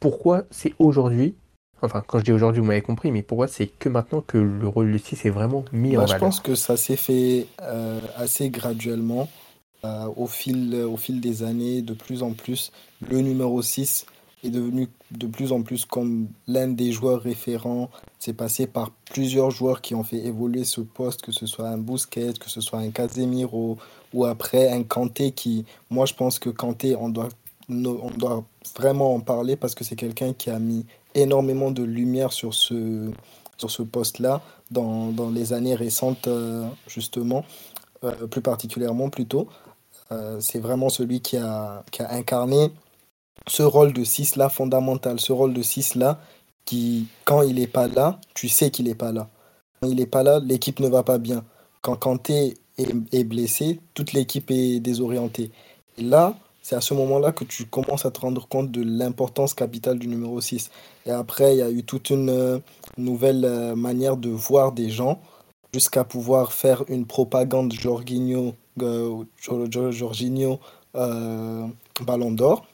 Pourquoi 0.00 0.44
c'est 0.50 0.74
aujourd'hui? 0.78 1.34
Enfin, 1.82 2.02
quand 2.06 2.18
je 2.18 2.24
dis 2.24 2.32
aujourd'hui, 2.32 2.60
vous 2.60 2.66
m'avez 2.66 2.82
compris, 2.82 3.10
mais 3.12 3.22
pourquoi 3.22 3.48
c'est 3.48 3.66
que 3.66 3.88
maintenant 3.88 4.22
que 4.26 4.38
le 4.38 4.66
rôle 4.66 4.90
du 4.90 4.98
6 4.98 5.26
est 5.26 5.30
vraiment 5.30 5.64
mis 5.72 5.96
en 5.96 6.00
Bah, 6.00 6.06
je 6.06 6.16
pense 6.16 6.36
valeur? 6.36 6.42
que 6.42 6.54
ça 6.54 6.76
s'est 6.76 6.96
fait 6.96 7.46
euh, 7.62 8.00
assez 8.16 8.48
graduellement. 8.48 9.28
Euh, 9.84 10.08
au 10.16 10.26
fil, 10.26 10.74
au 10.74 10.96
fil 10.96 11.20
des 11.20 11.42
années, 11.42 11.82
de 11.82 11.94
plus 11.94 12.22
en 12.22 12.32
plus, 12.32 12.72
le 13.08 13.20
numéro 13.20 13.60
6 13.62 14.06
est 14.42 14.50
devenu 14.50 14.88
de 15.10 15.26
plus 15.26 15.52
en 15.52 15.62
plus 15.62 15.84
comme 15.84 16.28
l'un 16.46 16.68
des 16.68 16.92
joueurs 16.92 17.20
référents. 17.20 17.90
C'est 18.18 18.32
passé 18.32 18.66
par 18.66 18.90
plusieurs 19.12 19.50
joueurs 19.50 19.80
qui 19.80 19.94
ont 19.94 20.04
fait 20.04 20.18
évoluer 20.18 20.64
ce 20.64 20.80
poste, 20.80 21.22
que 21.22 21.32
ce 21.32 21.46
soit 21.46 21.68
un 21.68 21.78
Busquets, 21.78 22.34
que 22.40 22.50
ce 22.50 22.60
soit 22.60 22.80
un 22.80 22.90
Casemiro, 22.90 23.78
ou 24.12 24.24
après 24.24 24.70
un 24.70 24.82
Kanté 24.82 25.32
qui, 25.32 25.64
moi 25.90 26.06
je 26.06 26.14
pense 26.14 26.38
que 26.38 26.50
Kanté, 26.50 26.96
on 26.96 27.08
doit, 27.08 27.28
on 27.68 28.10
doit 28.16 28.44
vraiment 28.76 29.14
en 29.14 29.20
parler 29.20 29.56
parce 29.56 29.74
que 29.74 29.84
c'est 29.84 29.96
quelqu'un 29.96 30.32
qui 30.32 30.50
a 30.50 30.58
mis 30.58 30.84
énormément 31.14 31.70
de 31.70 31.82
lumière 31.82 32.32
sur 32.32 32.54
ce, 32.54 33.10
sur 33.56 33.70
ce 33.70 33.82
poste-là 33.82 34.42
dans, 34.70 35.10
dans 35.12 35.30
les 35.30 35.52
années 35.52 35.74
récentes, 35.74 36.28
euh, 36.28 36.66
justement, 36.86 37.44
euh, 38.04 38.26
plus 38.26 38.42
particulièrement 38.42 39.08
plutôt. 39.08 39.48
Euh, 40.12 40.38
c'est 40.40 40.58
vraiment 40.58 40.88
celui 40.88 41.20
qui 41.20 41.36
a, 41.36 41.84
incarné 42.10 42.70
ce 43.48 43.62
rôle 43.62 43.92
de 43.92 44.04
6 44.04 44.36
là 44.36 44.48
fondamental, 44.48 45.20
ce 45.20 45.32
rôle 45.32 45.52
de 45.52 45.62
6 45.62 45.96
là 45.96 46.20
qui, 46.64 47.06
quand 47.24 47.42
il 47.42 47.56
n'est 47.56 47.66
pas 47.66 47.88
là, 47.88 48.20
tu 48.34 48.48
sais 48.48 48.70
qu'il 48.70 48.86
n'est 48.86 48.94
pas 48.94 49.12
là. 49.12 49.28
Quand 49.80 49.88
il 49.88 49.96
n'est 49.96 50.06
pas 50.06 50.22
là, 50.22 50.40
l'équipe 50.40 50.80
ne 50.80 50.88
va 50.88 51.02
pas 51.02 51.18
bien. 51.18 51.44
Quand 51.82 51.96
Kanté 51.96 52.54
est, 52.78 52.92
est 53.12 53.24
blessé, 53.24 53.80
toute 53.94 54.12
l'équipe 54.12 54.50
est 54.50 54.80
désorientée. 54.80 55.52
Et 55.98 56.02
là, 56.02 56.34
c'est 56.68 56.74
à 56.74 56.80
ce 56.80 56.94
moment-là 56.94 57.30
que 57.30 57.44
tu 57.44 57.64
commences 57.66 58.06
à 58.06 58.10
te 58.10 58.18
rendre 58.18 58.48
compte 58.48 58.72
de 58.72 58.82
l'importance 58.82 59.54
capitale 59.54 60.00
du 60.00 60.08
numéro 60.08 60.40
6. 60.40 60.72
Et 61.06 61.12
après, 61.12 61.54
il 61.54 61.58
y 61.58 61.62
a 61.62 61.70
eu 61.70 61.84
toute 61.84 62.10
une 62.10 62.28
euh, 62.28 62.58
nouvelle 62.98 63.44
euh, 63.44 63.76
manière 63.76 64.16
de 64.16 64.30
voir 64.30 64.72
des 64.72 64.90
gens 64.90 65.20
jusqu'à 65.72 66.02
pouvoir 66.02 66.52
faire 66.52 66.82
une 66.88 67.06
propagande 67.06 67.72
Jorginho, 67.72 68.56
Jorginho 68.78 70.60
euh, 70.94 71.66
Ballon 72.02 72.32
d'Or. 72.32 72.66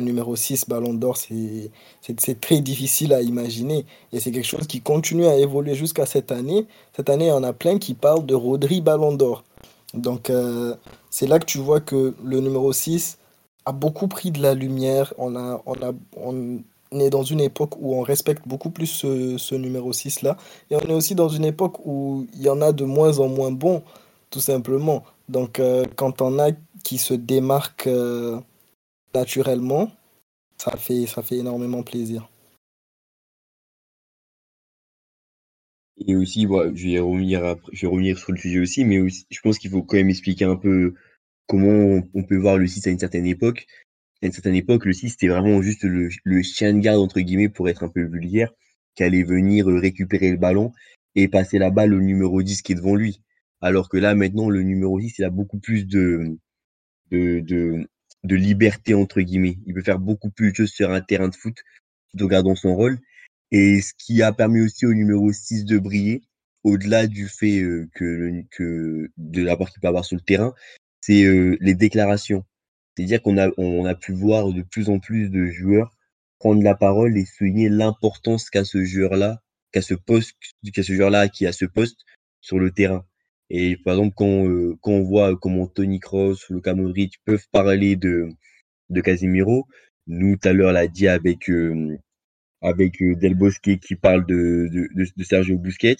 Numéro 0.00 0.36
6 0.36 0.66
Ballon 0.68 0.94
d'Or, 0.94 1.16
c'est 1.16 2.40
très 2.40 2.60
difficile 2.60 3.12
à 3.12 3.20
imaginer. 3.20 3.84
Et 4.12 4.20
c'est 4.20 4.30
quelque 4.30 4.46
chose 4.46 4.68
qui 4.68 4.80
continue 4.80 5.26
à 5.26 5.36
évoluer 5.36 5.74
jusqu'à 5.74 6.06
cette 6.06 6.30
année. 6.30 6.68
Cette 6.94 7.10
année, 7.10 7.32
en 7.32 7.42
a 7.42 7.52
plein 7.52 7.78
qui 7.78 7.94
parlent 7.94 8.24
de 8.24 8.34
Rodri 8.36 8.80
Ballon 8.80 9.12
d'Or. 9.12 9.42
Donc, 9.94 10.30
euh, 10.30 10.76
c'est 11.10 11.26
là 11.26 11.40
que 11.40 11.46
tu 11.46 11.58
vois 11.58 11.80
que 11.80 12.14
le 12.22 12.38
numéro 12.38 12.72
6 12.72 13.18
a 13.64 13.72
beaucoup 13.72 14.06
pris 14.06 14.30
de 14.30 14.40
la 14.40 14.54
lumière. 14.54 15.12
On, 15.18 15.34
a, 15.34 15.60
on, 15.66 15.74
a, 15.74 15.92
on 16.16 16.60
est 16.92 17.10
dans 17.10 17.24
une 17.24 17.40
époque 17.40 17.72
où 17.80 17.96
on 17.96 18.02
respecte 18.02 18.46
beaucoup 18.46 18.70
plus 18.70 18.86
ce, 18.86 19.36
ce 19.36 19.56
numéro 19.56 19.92
6-là. 19.92 20.36
Et 20.70 20.76
on 20.76 20.80
est 20.80 20.94
aussi 20.94 21.16
dans 21.16 21.28
une 21.28 21.44
époque 21.44 21.84
où 21.84 22.24
il 22.34 22.42
y 22.42 22.48
en 22.48 22.60
a 22.62 22.70
de 22.70 22.84
moins 22.84 23.18
en 23.18 23.28
moins 23.28 23.50
bons, 23.50 23.82
tout 24.30 24.40
simplement. 24.40 25.02
Donc, 25.28 25.60
euh, 25.60 25.84
quand 25.96 26.22
on 26.22 26.38
a 26.38 26.52
qui 26.84 26.98
se 26.98 27.14
démarquent 27.14 27.86
euh, 27.86 28.40
naturellement, 29.14 29.90
ça 30.56 30.76
fait, 30.76 31.06
ça 31.06 31.22
fait 31.22 31.36
énormément 31.36 31.82
plaisir. 31.82 32.30
Et 36.06 36.16
aussi, 36.16 36.46
bon, 36.46 36.74
je, 36.74 36.88
vais 36.88 36.98
revenir 37.00 38.18
sur 38.18 38.32
le 38.32 38.38
sujet 38.38 38.60
aussi, 38.60 38.84
mais 38.84 39.00
aussi, 39.00 39.26
je 39.30 39.40
pense 39.40 39.58
qu'il 39.58 39.70
faut 39.70 39.82
quand 39.82 39.96
même 39.96 40.10
expliquer 40.10 40.44
un 40.44 40.56
peu 40.56 40.94
comment 41.46 41.68
on, 41.68 42.08
on 42.14 42.22
peut 42.22 42.36
voir 42.36 42.56
le 42.56 42.66
6 42.66 42.86
à 42.86 42.90
une 42.90 42.98
certaine 42.98 43.26
époque. 43.26 43.66
À 44.22 44.26
une 44.26 44.32
certaine 44.32 44.54
époque, 44.54 44.84
le 44.84 44.92
6, 44.92 45.10
c'était 45.10 45.28
vraiment 45.28 45.60
juste 45.60 45.84
le, 45.84 46.08
le 46.24 46.42
chien 46.42 46.72
de 46.72 46.80
garde, 46.80 47.00
entre 47.00 47.20
guillemets, 47.20 47.48
pour 47.48 47.68
être 47.68 47.82
un 47.84 47.88
peu 47.88 48.02
vulgaire, 48.02 48.52
qui 48.94 49.02
allait 49.02 49.24
venir 49.24 49.68
euh, 49.68 49.78
récupérer 49.78 50.30
le 50.30 50.36
ballon 50.36 50.72
et 51.14 51.28
passer 51.28 51.58
la 51.58 51.70
balle 51.70 51.94
au 51.94 52.00
numéro 52.00 52.42
10 52.42 52.62
qui 52.62 52.72
est 52.72 52.76
devant 52.76 52.94
lui. 52.94 53.20
Alors 53.60 53.88
que 53.88 53.96
là, 53.96 54.14
maintenant, 54.14 54.50
le 54.50 54.62
numéro 54.62 54.98
10, 55.00 55.18
il 55.18 55.24
a 55.24 55.30
beaucoup 55.30 55.58
plus 55.58 55.86
de, 55.86 56.38
de, 57.10 57.40
de, 57.40 57.88
de 58.24 58.36
liberté, 58.36 58.94
entre 58.94 59.20
guillemets. 59.20 59.58
Il 59.66 59.74
peut 59.74 59.82
faire 59.82 59.98
beaucoup 59.98 60.30
plus 60.30 60.50
de 60.52 60.56
choses 60.56 60.72
sur 60.72 60.90
un 60.90 61.00
terrain 61.00 61.28
de 61.28 61.34
foot, 61.34 61.56
tout 62.10 62.24
en 62.24 62.28
gardant 62.28 62.54
son 62.54 62.74
rôle. 62.74 62.98
Et 63.50 63.80
ce 63.80 63.92
qui 63.98 64.22
a 64.22 64.32
permis 64.32 64.60
aussi 64.60 64.86
au 64.86 64.94
numéro 64.94 65.32
6 65.32 65.64
de 65.64 65.78
briller, 65.78 66.22
au-delà 66.64 67.06
du 67.06 67.28
fait 67.28 67.60
euh, 67.60 67.88
que, 67.94 68.42
que 68.50 69.10
de 69.16 69.42
l'apport 69.42 69.70
qu'il 69.70 69.80
peut 69.80 69.88
avoir 69.88 70.04
sur 70.04 70.16
le 70.16 70.22
terrain, 70.22 70.54
c'est 71.00 71.24
euh, 71.24 71.56
les 71.60 71.74
déclarations. 71.74 72.44
C'est-à-dire 72.96 73.22
qu'on 73.22 73.38
a, 73.38 73.48
on 73.58 73.84
a 73.86 73.94
pu 73.94 74.12
voir 74.12 74.52
de 74.52 74.62
plus 74.62 74.88
en 74.90 74.98
plus 74.98 75.30
de 75.30 75.46
joueurs 75.46 75.96
prendre 76.38 76.62
la 76.62 76.74
parole 76.74 77.16
et 77.16 77.24
souligner 77.24 77.68
l'importance 77.68 78.50
qu'a 78.50 78.64
ce 78.64 78.84
joueur-là, 78.84 79.42
qu'a 79.72 79.82
ce 79.82 79.94
poste, 79.94 80.36
qu'a 80.72 80.82
ce 80.82 80.94
joueur-là 80.94 81.28
qui 81.28 81.46
a 81.46 81.52
ce 81.52 81.64
poste 81.64 82.00
sur 82.40 82.58
le 82.58 82.70
terrain. 82.70 83.04
Et 83.50 83.76
par 83.76 83.94
exemple, 83.94 84.14
quand, 84.16 84.46
euh, 84.46 84.76
quand 84.82 84.92
on 84.92 85.02
voit 85.02 85.36
comment 85.36 85.66
Tony 85.66 86.00
Kroos 86.00 86.36
ou 86.50 86.54
Luka 86.54 86.74
Modric 86.74 87.14
peuvent 87.24 87.46
parler 87.50 87.96
de, 87.96 88.28
de 88.90 89.00
Casemiro, 89.00 89.66
nous, 90.06 90.36
tout 90.36 90.48
à 90.48 90.52
l'heure, 90.52 90.72
l'a 90.72 90.86
dit 90.86 91.08
avec, 91.08 91.50
euh, 91.50 91.96
avec 92.62 93.00
euh, 93.02 93.14
Del 93.16 93.34
Bosque 93.34 93.78
qui 93.78 93.94
parle 93.96 94.26
de, 94.26 94.68
de, 94.72 94.88
de, 94.94 95.06
de 95.16 95.24
Sergio 95.24 95.58
Busquets, 95.58 95.96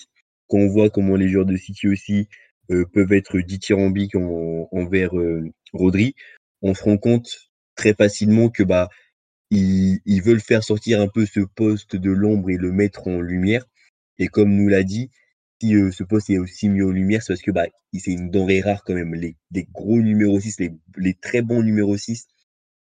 quand 0.49 0.59
on 0.59 0.69
voit 0.69 0.91
comment 0.91 1.17
les 1.17 1.29
joueurs 1.29 1.47
de 1.47 1.57
City 1.57 1.89
aussi 1.89 2.29
euh, 2.71 2.85
peuvent 2.93 3.13
être 3.13 3.39
dithyrambiques 3.41 4.17
en, 4.17 4.69
envers 4.73 5.17
euh, 5.19 5.49
Rodri, 5.73 6.15
on 6.63 6.75
se 6.75 6.83
rend 6.85 6.99
compte 6.99 7.51
très 7.77 7.95
facilement 7.95 8.49
que 8.49 8.63
bah 8.63 8.89
ils, 9.51 10.01
ils 10.05 10.23
veulent 10.23 10.41
faire 10.41 10.65
sortir 10.65 11.01
un 11.01 11.09
peu 11.09 11.25
ce 11.27 11.41
poste 11.41 11.97
de 11.97 12.11
l'ombre 12.11 12.51
et 12.51 12.57
le 12.57 12.73
mettre 12.73 13.09
en 13.09 13.21
lumière. 13.21 13.65
Et 14.19 14.29
comme 14.29 14.55
nous 14.55 14.69
l'a 14.69 14.83
dit, 14.83 15.11
si 15.61 15.75
euh, 15.75 15.91
ce 15.91 16.05
poste 16.05 16.31
est 16.31 16.39
aussi 16.39 16.69
mis 16.69 16.83
en 16.83 16.91
lumière, 16.91 17.23
c'est 17.23 17.33
parce 17.33 17.43
que 17.43 17.51
bah, 17.51 17.67
c'est 17.95 18.13
une 18.13 18.31
denrée 18.31 18.61
rare 18.61 18.83
quand 18.85 18.95
même. 18.95 19.15
Les, 19.15 19.37
les 19.51 19.65
gros 19.65 20.01
numéros 20.01 20.41
6, 20.41 20.61
les, 20.61 20.73
les 20.97 21.15
très 21.15 21.43
bons 21.43 21.63
numéros 21.63 21.97
6. 21.97 22.27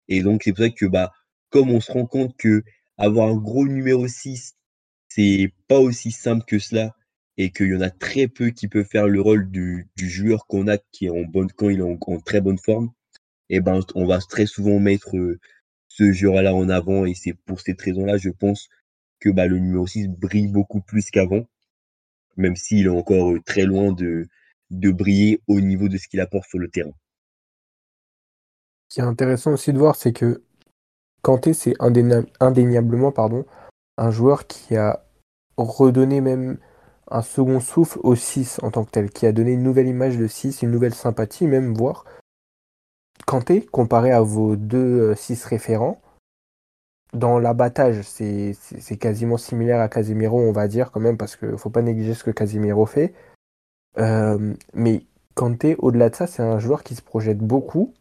Et 0.09 0.23
donc, 0.23 0.43
c'est 0.45 0.53
pour 0.53 0.65
ça 0.65 0.71
que 0.71 0.87
bah, 0.87 1.13
comme 1.51 1.71
on 1.71 1.81
se 1.81 1.93
rend 1.93 2.07
compte 2.07 2.37
que 2.37 2.63
avoir 2.99 3.29
un 3.29 3.37
gros 3.37 3.67
numéro 3.67 4.07
6, 4.07 4.55
c'est 5.09 5.53
pas 5.69 5.79
aussi 5.79 6.11
simple 6.11 6.45
que 6.47 6.59
cela, 6.59 6.95
et 7.37 7.51
qu'il 7.51 7.69
y 7.69 7.77
en 7.77 7.81
a 7.81 7.91
très 7.91 8.29
peu 8.29 8.51
qui 8.51 8.69
peuvent 8.69 8.87
faire 8.87 9.09
le 9.09 9.21
rôle 9.21 9.51
du, 9.51 9.89
du 9.97 10.09
joueur 10.09 10.47
qu'on 10.47 10.69
a 10.69 10.79
qui 10.79 11.07
est 11.07 11.11
en 11.11 11.23
bonne, 11.23 11.51
quand 11.53 11.71
il 11.71 11.81
est 11.81 11.83
en, 11.83 11.99
très 12.21 12.41
bonne 12.41 12.59
forme, 12.59 12.91
et 13.49 13.61
ben 13.61 13.81
on 13.95 14.07
va 14.07 14.19
très 14.19 14.47
souvent 14.47 14.79
mettre 14.79 15.17
euh, 15.17 15.39
ce 15.89 16.13
joueur-là 16.13 16.55
en 16.55 16.69
avant, 16.69 17.05
et 17.07 17.15
c'est 17.15 17.35
pour 17.35 17.61
cette 17.61 17.81
raison-là, 17.81 18.17
je 18.17 18.31
pense 18.31 18.69
que 19.21 19.31
bah, 19.31 19.47
le 19.47 19.59
numéro 19.59 19.87
6 19.87 20.09
brille 20.09 20.49
beaucoup 20.49 20.81
plus 20.81 21.11
qu'avant, 21.11 21.47
même 22.37 22.57
s'il 22.57 22.87
est 22.87 22.91
encore 22.91 23.33
euh, 23.33 23.41
très 23.45 23.65
loin 23.65 23.93
de, 23.93 24.29
briller 24.71 25.41
au 25.49 25.61
niveau 25.61 25.89
de 25.89 25.99
ce 25.99 26.09
qu'il 26.09 26.21
apporte 26.21 26.49
sur 26.49 26.59
le 26.59 26.69
terrain. 26.69 26.93
Ce 28.89 28.95
qui 28.95 29.01
est 29.01 29.05
intéressant 29.05 29.53
aussi 29.53 29.73
de 29.73 29.79
voir, 29.79 29.97
c'est 29.97 30.13
que 30.13 30.43
Kanté, 31.23 31.55
c'est 31.55 31.75
indénia- 31.81 32.27
indéniablement 32.41 33.13
pardon, 33.13 33.45
un 33.97 34.11
joueur 34.11 34.47
qui 34.47 34.77
a 34.77 35.05
redonné 35.57 36.21
même 36.21 36.59
un 37.11 37.23
second 37.23 37.61
souffle 37.61 37.99
au 38.03 38.15
6 38.15 38.59
en 38.63 38.71
tant 38.71 38.85
que 38.85 38.91
tel, 38.91 39.11
qui 39.11 39.27
a 39.27 39.33
donné 39.33 39.53
une 39.53 39.63
nouvelle 39.63 39.87
image 39.87 40.17
de 40.17 40.27
6, 40.27 40.63
une 40.63 40.71
nouvelle 40.71 40.95
sympathie, 40.95 41.47
même 41.47 41.75
voire. 41.75 42.05
Kanté, 43.27 43.65
comparé 43.65 44.11
à 44.11 44.21
vos 44.21 44.57
deux 44.57 45.15
6 45.15 45.45
référents, 45.45 46.01
dans 47.13 47.39
l'abattage, 47.39 48.01
c'est 48.03 48.55
quasiment 48.99 49.37
similaire 49.37 49.81
à 49.81 49.89
Casemiro, 49.89 50.41
on 50.41 50.53
va 50.53 50.69
dire 50.69 50.91
quand 50.91 51.01
même, 51.01 51.17
parce 51.17 51.37
qu'il 51.37 51.51
ne 51.51 51.57
faut 51.57 51.71
pas 51.71 51.83
négliger 51.83 52.15
ce 52.15 52.25
que 52.25 52.31
Casemiro 52.31 52.87
fait. 52.87 53.13
Euh, 53.99 54.55
mais 54.73 55.05
Kanté, 55.35 55.77
au-delà 55.79 56.09
de 56.09 56.15
ça, 56.15 56.27
c'est 56.27 56.43
un 56.43 56.59
joueur 56.59 56.83
qui 56.83 56.95
se 56.95 57.03
projette 57.03 57.39
beaucoup 57.39 57.93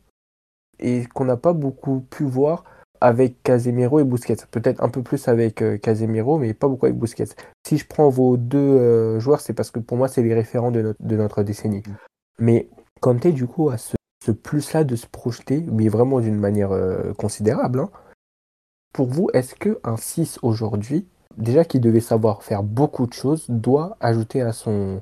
et 0.79 1.05
qu'on 1.13 1.25
n'a 1.25 1.37
pas 1.37 1.53
beaucoup 1.53 2.01
pu 2.09 2.23
voir 2.23 2.63
avec 3.01 3.41
Casemiro 3.43 3.99
et 3.99 4.03
Busquets. 4.03 4.37
Peut-être 4.49 4.81
un 4.83 4.89
peu 4.89 5.01
plus 5.01 5.27
avec 5.27 5.61
euh, 5.61 5.77
Casemiro, 5.77 6.37
mais 6.37 6.53
pas 6.53 6.67
beaucoup 6.67 6.85
avec 6.85 6.97
Busquets. 6.97 7.35
Si 7.67 7.77
je 7.77 7.85
prends 7.87 8.09
vos 8.09 8.37
deux 8.37 8.57
euh, 8.57 9.19
joueurs, 9.19 9.41
c'est 9.41 9.53
parce 9.53 9.71
que 9.71 9.79
pour 9.79 9.97
moi, 9.97 10.07
c'est 10.07 10.23
les 10.23 10.33
référents 10.33 10.71
de, 10.71 10.81
notre- 10.81 11.01
de 11.01 11.15
notre 11.17 11.43
décennie. 11.43 11.83
Mais 12.39 12.69
Kanté, 13.01 13.31
du 13.33 13.47
coup, 13.47 13.69
a 13.69 13.77
ce, 13.77 13.95
ce 14.23 14.31
plus-là 14.31 14.83
de 14.83 14.95
se 14.95 15.07
projeter, 15.07 15.65
mais 15.71 15.89
vraiment 15.89 16.19
d'une 16.21 16.39
manière 16.39 16.71
considérable. 17.17 17.79
hein. 17.79 17.89
Pour 18.93 19.07
vous, 19.07 19.29
est-ce 19.33 19.55
qu'un 19.55 19.97
6 19.97 20.39
aujourd'hui, 20.41 21.07
déjà 21.37 21.63
qui 21.63 21.79
devait 21.79 22.01
savoir 22.01 22.43
faire 22.43 22.63
beaucoup 22.63 23.07
de 23.07 23.13
choses, 23.13 23.45
doit 23.49 23.95
ajouter 24.01 24.41
à 24.41 24.51
son, 24.51 25.01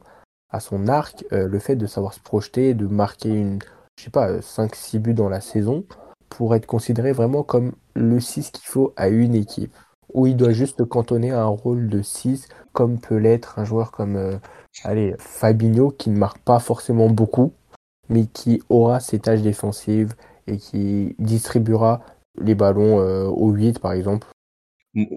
arc 0.88 1.25
euh, 1.31 1.48
le 1.48 1.60
fait 1.60 1.75
de 1.75 1.88
savoir 1.88 2.13
se 2.13 2.19
projeter, 2.19 2.75
de 2.75 2.86
marquer 2.86 3.29
une, 3.29 3.60
je 3.98 4.03
sais 4.03 4.12
pas, 4.12 4.39
5-6 4.39 5.00
buts 5.00 5.13
dans 5.15 5.29
la 5.29 5.41
saison, 5.41 5.86
pour 6.29 6.53
être 6.53 6.67
considéré 6.67 7.13
vraiment 7.13 7.41
comme 7.41 7.74
le 7.96 8.19
6 8.19 8.51
qu'il 8.51 8.67
faut 8.67 8.93
à 8.96 9.10
une 9.10 9.34
équipe, 9.34 9.75
où 10.13 10.27
il 10.27 10.38
doit 10.38 10.51
juste 10.51 10.86
cantonner 10.86 11.31
un 11.31 11.48
rôle 11.48 11.89
de 11.89 12.03
6, 12.03 12.48
comme 12.74 13.00
peut 13.00 13.17
l'être 13.17 13.58
un 13.58 13.65
joueur 13.65 13.91
comme 13.91 14.15
euh, 14.15 14.38
allez, 14.84 15.15
Fabinho, 15.17 15.89
qui 15.89 16.12
ne 16.12 16.17
marque 16.17 16.39
pas 16.39 16.60
forcément 16.60 17.10
beaucoup, 17.10 17.53
mais 18.08 18.27
qui 18.27 18.62
aura 18.69 19.00
ses 19.00 19.19
tâches 19.19 19.41
défensives 19.41 20.13
et 20.46 20.58
qui 20.58 21.15
distribuera 21.17 22.01
les 22.41 22.55
ballons 22.55 23.00
euh, 23.00 23.25
au 23.25 23.51
8 23.51 23.79
par 23.79 23.93
exemple. 23.93 24.27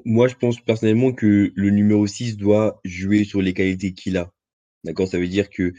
Moi, 0.04 0.28
je 0.28 0.34
pense 0.34 0.60
personnellement 0.60 1.12
que 1.12 1.50
le 1.54 1.70
numéro 1.70 2.06
6 2.06 2.36
doit 2.36 2.80
jouer 2.84 3.24
sur 3.24 3.40
les 3.40 3.54
qualités 3.54 3.94
qu'il 3.94 4.18
a. 4.18 4.30
D'accord? 4.84 5.08
Ça 5.08 5.18
veut 5.18 5.28
dire 5.28 5.48
que 5.48 5.72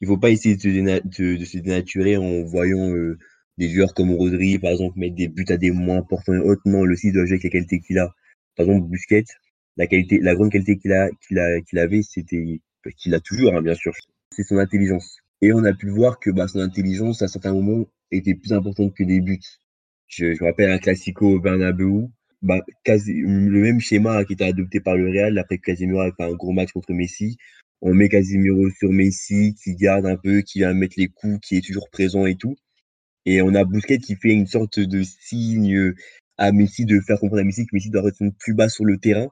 il 0.00 0.06
faut 0.06 0.16
pas 0.16 0.30
essayer 0.30 0.56
de 0.56 0.60
se, 0.60 1.58
dénaturer 1.58 2.16
en 2.16 2.42
voyant 2.44 2.90
euh, 2.94 3.18
des 3.58 3.68
joueurs 3.68 3.92
comme 3.92 4.12
Rodri, 4.12 4.58
par 4.58 4.70
exemple, 4.70 4.98
mettre 4.98 5.16
des 5.16 5.28
buts 5.28 5.44
à 5.48 5.56
des 5.56 5.70
moments 5.70 5.98
importants 5.98 6.32
et. 6.34 6.56
Non, 6.64 6.84
le 6.84 6.96
6 6.96 7.12
doit 7.12 7.26
jouer 7.26 7.34
avec 7.34 7.44
les 7.44 7.50
qualités 7.50 7.80
qu'il 7.80 7.98
a. 7.98 8.14
Par 8.56 8.66
exemple, 8.66 8.88
Busquets, 8.88 9.24
la 9.76 9.86
qualité, 9.86 10.18
la 10.20 10.34
grande 10.34 10.50
qualité 10.50 10.78
qu'il 10.78 10.92
a, 10.92 11.08
qu'il 11.26 11.38
a, 11.38 11.82
avait, 11.82 12.02
c'était, 12.02 12.60
qu'il 12.96 13.14
a 13.14 13.20
toujours, 13.20 13.54
hein, 13.54 13.62
bien 13.62 13.74
sûr, 13.74 13.92
c'est 14.34 14.42
son 14.42 14.58
intelligence. 14.58 15.18
Et 15.42 15.52
on 15.52 15.64
a 15.64 15.72
pu 15.72 15.88
voir 15.90 16.18
que 16.18 16.30
bah, 16.30 16.48
son 16.48 16.60
intelligence, 16.60 17.22
à 17.22 17.28
certains 17.28 17.52
moments, 17.52 17.86
était 18.10 18.34
plus 18.34 18.52
importante 18.52 18.94
que 18.94 19.04
des 19.04 19.20
buts. 19.20 19.40
Je, 20.10 20.34
je 20.34 20.42
me 20.42 20.48
rappelle 20.48 20.70
un 20.70 20.78
classico 20.78 21.36
au 21.36 21.40
Bernabeu, 21.40 22.08
bah, 22.42 22.60
quasi, 22.84 23.12
le 23.14 23.60
même 23.60 23.80
schéma 23.80 24.24
qui 24.24 24.32
était 24.32 24.44
adopté 24.44 24.80
par 24.80 24.96
le 24.96 25.08
Real 25.08 25.38
après 25.38 25.58
que 25.58 25.62
Casemiro 25.62 26.00
a 26.00 26.12
fait 26.12 26.24
un 26.24 26.32
gros 26.32 26.52
match 26.52 26.72
contre 26.72 26.92
Messi. 26.92 27.36
On 27.80 27.94
met 27.94 28.08
Casemiro 28.08 28.68
sur 28.70 28.90
Messi, 28.92 29.54
qui 29.62 29.76
garde 29.76 30.06
un 30.06 30.16
peu, 30.16 30.40
qui 30.42 30.58
vient 30.58 30.74
mettre 30.74 30.94
les 30.98 31.08
coups, 31.08 31.38
qui 31.46 31.56
est 31.56 31.64
toujours 31.64 31.88
présent 31.90 32.26
et 32.26 32.34
tout. 32.34 32.56
Et 33.24 33.40
on 33.40 33.54
a 33.54 33.64
Busquets 33.64 33.98
qui 33.98 34.16
fait 34.16 34.32
une 34.32 34.46
sorte 34.48 34.80
de 34.80 35.02
signe 35.02 35.94
à 36.38 36.50
Messi 36.50 36.86
de 36.86 36.98
faire 37.00 37.20
comprendre 37.20 37.42
à 37.42 37.44
Messi 37.44 37.64
que 37.66 37.74
Messi 37.74 37.90
doit 37.90 38.02
redescendre 38.02 38.32
plus 38.38 38.54
bas 38.54 38.68
sur 38.68 38.84
le 38.84 38.98
terrain. 38.98 39.28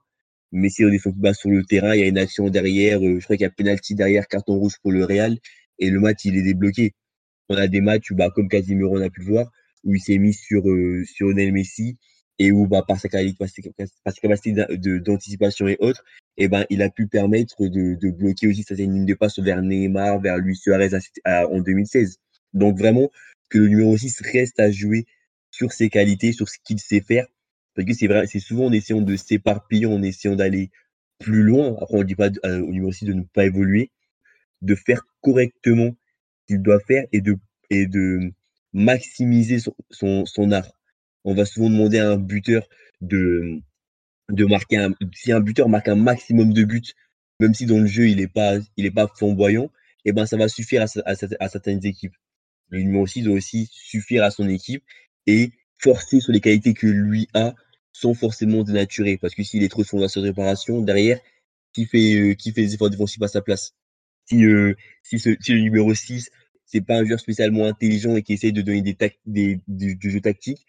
Messi 0.52 0.84
redescend 0.84 1.12
plus 1.12 1.22
bas 1.22 1.34
sur 1.34 1.50
le 1.50 1.64
terrain, 1.64 1.94
il 1.94 2.00
y 2.00 2.04
a 2.04 2.06
une 2.06 2.18
action 2.18 2.48
derrière, 2.50 3.04
euh, 3.04 3.18
je 3.18 3.24
crois 3.24 3.36
qu'il 3.36 3.44
y 3.44 3.46
a 3.46 3.50
penalty 3.50 3.94
derrière, 3.94 4.28
carton 4.28 4.54
rouge 4.54 4.76
pour 4.82 4.92
le 4.92 5.04
Real, 5.04 5.36
et 5.78 5.90
le 5.90 6.00
match 6.00 6.24
il 6.24 6.36
est 6.36 6.42
débloqué. 6.42 6.94
On 7.48 7.56
a 7.56 7.66
des 7.68 7.80
matchs 7.80 8.10
où, 8.10 8.14
bah, 8.14 8.30
comme 8.34 8.48
Casemiro 8.48 8.96
on 8.96 9.02
a 9.02 9.10
pu 9.10 9.20
le 9.20 9.26
voir, 9.26 9.50
où 9.84 9.94
il 9.94 10.00
s'est 10.00 10.18
mis 10.18 10.34
sur, 10.34 10.64
sur 11.04 11.28
Lionel 11.28 11.52
Messi 11.52 11.98
et 12.38 12.52
où 12.52 12.66
bah, 12.66 12.84
par 12.86 13.00
sa 13.00 13.08
capacité 13.08 13.72
d'anticipation 15.00 15.66
et 15.66 15.76
autres, 15.80 16.04
et 16.36 16.48
ben 16.48 16.64
il 16.70 16.82
a 16.82 16.90
pu 16.90 17.08
permettre 17.08 17.66
de, 17.66 17.94
de 17.94 18.10
bloquer 18.10 18.46
aussi 18.46 18.62
certaines 18.62 18.94
lignes 18.94 19.06
de 19.06 19.14
passe 19.14 19.38
vers 19.40 19.60
Neymar, 19.60 20.20
vers 20.20 20.38
Luis 20.38 20.56
Suarez 20.56 20.90
en 21.24 21.60
2016. 21.60 22.18
Donc 22.54 22.78
vraiment 22.78 23.10
que 23.50 23.58
le 23.58 23.68
numéro 23.68 23.96
6 23.96 24.22
reste 24.32 24.60
à 24.60 24.70
jouer 24.70 25.06
sur 25.50 25.72
ses 25.72 25.88
qualités, 25.88 26.32
sur 26.32 26.48
ce 26.48 26.58
qu'il 26.62 26.78
sait 26.78 27.00
faire. 27.00 27.26
Parce 27.74 27.86
que 27.86 27.94
c'est 27.94 28.06
vrai, 28.06 28.26
c'est 28.26 28.40
souvent 28.40 28.66
en 28.66 28.72
essayant 28.72 29.00
de 29.00 29.16
s'éparpiller, 29.16 29.86
en 29.86 30.02
essayant 30.02 30.36
d'aller 30.36 30.70
plus 31.18 31.42
loin. 31.42 31.76
Après, 31.80 31.96
on 31.96 31.98
ne 31.98 32.04
dit 32.04 32.14
pas 32.14 32.30
euh, 32.44 32.60
au 32.60 32.70
numéro 32.70 32.92
6 32.92 33.06
de 33.06 33.12
ne 33.14 33.22
pas 33.22 33.46
évoluer, 33.46 33.90
de 34.62 34.74
faire 34.74 35.02
correctement 35.20 35.96
ce 36.40 36.54
qu'il 36.54 36.62
doit 36.62 36.80
faire 36.80 37.04
et 37.12 37.20
de, 37.20 37.36
et 37.70 37.86
de 37.86 38.32
maximiser 38.72 39.58
son, 39.58 40.24
son, 40.26 40.52
art 40.52 40.70
on 41.24 41.34
va 41.34 41.44
souvent 41.44 41.70
demander 41.70 41.98
à 41.98 42.10
un 42.12 42.16
buteur 42.16 42.68
de, 43.00 43.60
de 44.30 44.44
marquer 44.44 44.76
un, 44.76 44.94
si 45.14 45.32
un 45.32 45.40
buteur 45.40 45.68
marque 45.68 45.88
un 45.88 45.96
maximum 45.96 46.52
de 46.52 46.64
buts, 46.64 46.94
même 47.40 47.54
si 47.54 47.66
dans 47.66 47.78
le 47.78 47.86
jeu 47.86 48.08
il 48.08 48.16
n'est 48.16 48.28
pas, 48.28 48.58
il 48.76 48.86
est 48.86 48.90
pas 48.90 49.08
flamboyant, 49.08 49.70
et 50.04 50.10
eh 50.10 50.12
ben 50.12 50.26
ça 50.26 50.36
va 50.36 50.48
suffire 50.48 50.82
à, 50.82 51.48
certaines 51.48 51.84
équipes. 51.84 52.14
Le 52.70 52.80
numéro 52.80 53.06
6 53.06 53.22
doit 53.22 53.34
aussi 53.34 53.68
suffire 53.72 54.22
à 54.24 54.30
son 54.30 54.48
équipe 54.48 54.82
et 55.26 55.52
forcer 55.78 56.20
sur 56.20 56.32
les 56.32 56.40
qualités 56.40 56.72
que 56.72 56.86
lui 56.86 57.28
a 57.34 57.54
sans 57.92 58.14
forcément 58.14 58.62
dénaturer. 58.62 59.18
Parce 59.18 59.34
que 59.34 59.42
s'il 59.42 59.62
est 59.62 59.68
trop 59.68 59.84
sur 59.84 59.98
la 59.98 60.06
réparation, 60.06 60.80
derrière, 60.80 61.18
qui 61.72 61.84
fait, 61.84 62.14
euh, 62.14 62.34
qui 62.34 62.52
fait 62.52 62.62
les 62.62 62.74
efforts 62.74 62.90
défensifs 62.90 63.22
à 63.22 63.28
sa 63.28 63.42
place? 63.42 63.74
Si, 64.26 64.44
euh, 64.44 64.74
si, 65.02 65.18
ce, 65.18 65.36
si 65.40 65.52
le 65.52 65.60
numéro 65.60 65.92
6, 65.94 66.30
c'est 66.68 66.82
pas 66.82 66.98
un 66.98 67.04
joueur 67.04 67.18
spécialement 67.18 67.64
intelligent 67.66 68.16
et 68.16 68.22
qui 68.22 68.34
essaie 68.34 68.52
de 68.52 68.62
donner 68.62 68.82
des, 68.82 68.96
des, 69.26 69.60
du 69.66 70.10
jeu 70.10 70.20
tactique, 70.20 70.66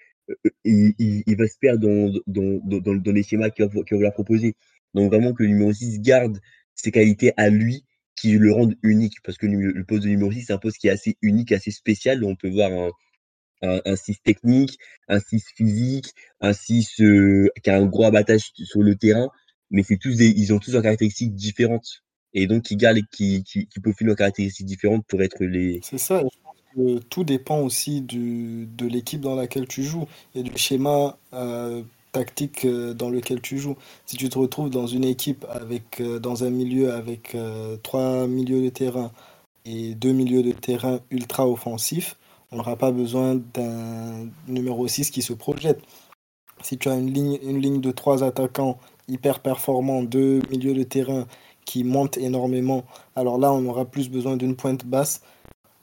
il, 0.63 0.93
il, 0.97 1.35
va 1.35 1.47
se 1.47 1.57
perdre 1.59 1.87
dans, 1.87 2.19
dans, 2.27 2.79
dans, 2.79 2.95
dans 2.95 3.11
les 3.11 3.23
schémas 3.23 3.49
qu'il 3.49 3.65
va, 3.65 3.71
vouloir 3.91 4.13
proposer. 4.13 4.55
Donc 4.93 5.11
vraiment 5.11 5.33
que 5.33 5.43
le 5.43 5.49
numéro 5.49 5.73
6 5.73 5.99
garde 5.99 6.39
ses 6.75 6.91
qualités 6.91 7.33
à 7.37 7.49
lui 7.49 7.85
qui 8.15 8.31
le 8.31 8.51
rendent 8.51 8.75
unique. 8.81 9.17
Parce 9.23 9.37
que 9.37 9.45
le, 9.45 9.83
poste 9.85 10.03
de 10.03 10.09
numéro 10.09 10.31
6, 10.31 10.43
c'est 10.43 10.53
un 10.53 10.57
poste 10.57 10.77
qui 10.77 10.87
est 10.87 10.91
assez 10.91 11.17
unique, 11.21 11.51
assez 11.51 11.71
spécial. 11.71 12.23
On 12.23 12.35
peut 12.35 12.49
voir 12.49 12.71
un, 12.71 12.91
un, 13.61 13.81
un 13.85 13.95
6 13.95 14.21
technique, 14.21 14.77
un 15.07 15.19
6 15.19 15.43
physique, 15.55 16.13
un 16.39 16.53
6 16.53 17.01
euh, 17.01 17.49
qui 17.63 17.69
a 17.69 17.77
un 17.77 17.85
gros 17.85 18.05
abattage 18.05 18.51
sur 18.55 18.81
le 18.81 18.95
terrain. 18.95 19.29
Mais 19.71 19.83
c'est 19.83 19.97
tous 19.97 20.19
ils 20.19 20.53
ont 20.53 20.59
tous 20.59 20.73
leurs 20.73 20.83
caractéristiques 20.83 21.35
différentes. 21.35 22.03
Et 22.33 22.47
donc, 22.47 22.63
qui 22.63 22.75
gardent, 22.75 22.99
qui, 23.11 23.43
qui, 23.43 23.67
qui 23.67 23.79
leurs 24.03 24.15
caractéristiques 24.15 24.67
différentes 24.67 25.05
pour 25.07 25.21
être 25.21 25.43
les. 25.43 25.79
C'est 25.83 25.97
ça 25.97 26.21
tout 27.09 27.23
dépend 27.23 27.59
aussi 27.61 28.01
de 28.01 28.87
l'équipe 28.87 29.21
dans 29.21 29.35
laquelle 29.35 29.67
tu 29.67 29.83
joues 29.83 30.05
et 30.35 30.43
du 30.43 30.55
schéma 30.57 31.17
euh, 31.33 31.83
tactique 32.11 32.65
euh, 32.65 32.93
dans 32.93 33.09
lequel 33.09 33.41
tu 33.41 33.57
joues. 33.57 33.75
Si 34.05 34.17
tu 34.17 34.29
te 34.29 34.37
retrouves 34.37 34.69
dans 34.69 34.87
une 34.87 35.03
équipe 35.03 35.45
avec, 35.49 35.99
euh, 35.99 36.19
dans 36.19 36.43
un 36.43 36.49
milieu 36.49 36.93
avec 36.93 37.35
trois 37.83 38.27
milieux 38.27 38.61
de 38.61 38.69
terrain 38.69 39.11
et 39.65 39.95
deux 39.95 40.13
milieux 40.13 40.43
de 40.43 40.51
terrain 40.51 40.99
ultra 41.11 41.47
offensifs, 41.47 42.15
on 42.51 42.57
n'aura 42.57 42.75
pas 42.75 42.91
besoin 42.91 43.35
d'un 43.35 44.27
numéro 44.47 44.87
6 44.87 45.11
qui 45.11 45.21
se 45.21 45.33
projette. 45.33 45.81
Si 46.61 46.77
tu 46.77 46.89
as 46.89 46.95
une 46.95 47.13
ligne, 47.13 47.39
une 47.43 47.61
ligne 47.61 47.81
de 47.81 47.91
trois 47.91 48.23
attaquants 48.23 48.79
hyper 49.07 49.39
performants, 49.39 50.03
deux 50.03 50.41
milieux 50.49 50.73
de 50.73 50.83
terrain 50.83 51.25
qui 51.69 51.83
montent 51.83 52.17
énormément, 52.17 52.83
alors 53.15 53.37
là, 53.37 53.53
on 53.53 53.63
aura 53.67 53.85
plus 53.85 54.09
besoin 54.09 54.37
d'une 54.37 54.55
pointe 54.55 54.85
basse 54.85 55.21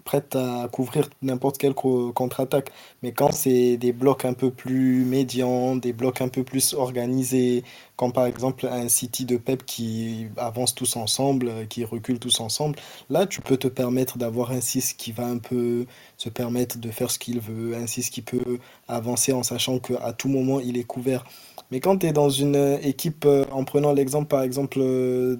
prête 0.05 0.37
à 0.37 0.69
couvrir 0.73 1.11
n'importe 1.21 1.59
quelle 1.59 1.75
contre-attaque. 1.75 2.71
Mais 3.03 3.13
quand 3.13 3.33
c'est 3.33 3.77
des 3.77 3.93
blocs 3.93 4.25
un 4.25 4.33
peu 4.33 4.51
plus 4.51 5.05
médians, 5.05 5.77
des 5.77 5.93
blocs 5.93 6.21
un 6.23 6.29
peu 6.29 6.45
plus 6.45 6.75
organisés, 6.75 7.65
comme 7.97 8.13
par 8.13 8.27
exemple 8.27 8.67
un 8.67 8.89
City 8.89 9.25
de 9.27 9.37
Pep 9.37 9.67
qui 9.67 10.29
avance 10.37 10.75
tous 10.75 10.97
ensemble, 10.97 11.67
qui 11.69 11.85
recule 11.85 12.19
tous 12.19 12.41
ensemble, 12.41 12.79
là 13.11 13.27
tu 13.27 13.41
peux 13.41 13.57
te 13.57 13.69
permettre 13.69 14.17
d'avoir 14.17 14.53
un 14.53 14.61
6 14.61 14.95
qui 14.95 15.13
va 15.13 15.27
un 15.27 15.39
peu 15.39 15.87
se 16.17 16.29
permettre 16.29 16.79
de 16.79 16.91
faire 16.91 17.11
ce 17.11 17.19
qu'il 17.19 17.41
veut, 17.41 17.77
un 17.77 17.87
6 17.87 18.11
qui 18.11 18.23
peut 18.23 18.59
avancer 18.89 19.33
en 19.33 19.43
sachant 19.43 19.79
qu'à 19.81 20.13
tout 20.13 20.29
moment 20.29 20.61
il 20.61 20.79
est 20.79 20.85
couvert. 20.85 21.25
Mais 21.71 21.81
quand 21.81 21.99
tu 21.99 22.07
es 22.07 22.13
dans 22.13 22.31
une 22.31 22.79
équipe, 22.83 23.27
en 23.51 23.65
prenant 23.65 23.93
l'exemple 23.93 24.29
par 24.29 24.43
exemple 24.43 24.79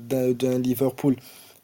d'un 0.09 0.59
Liverpool, 0.59 1.17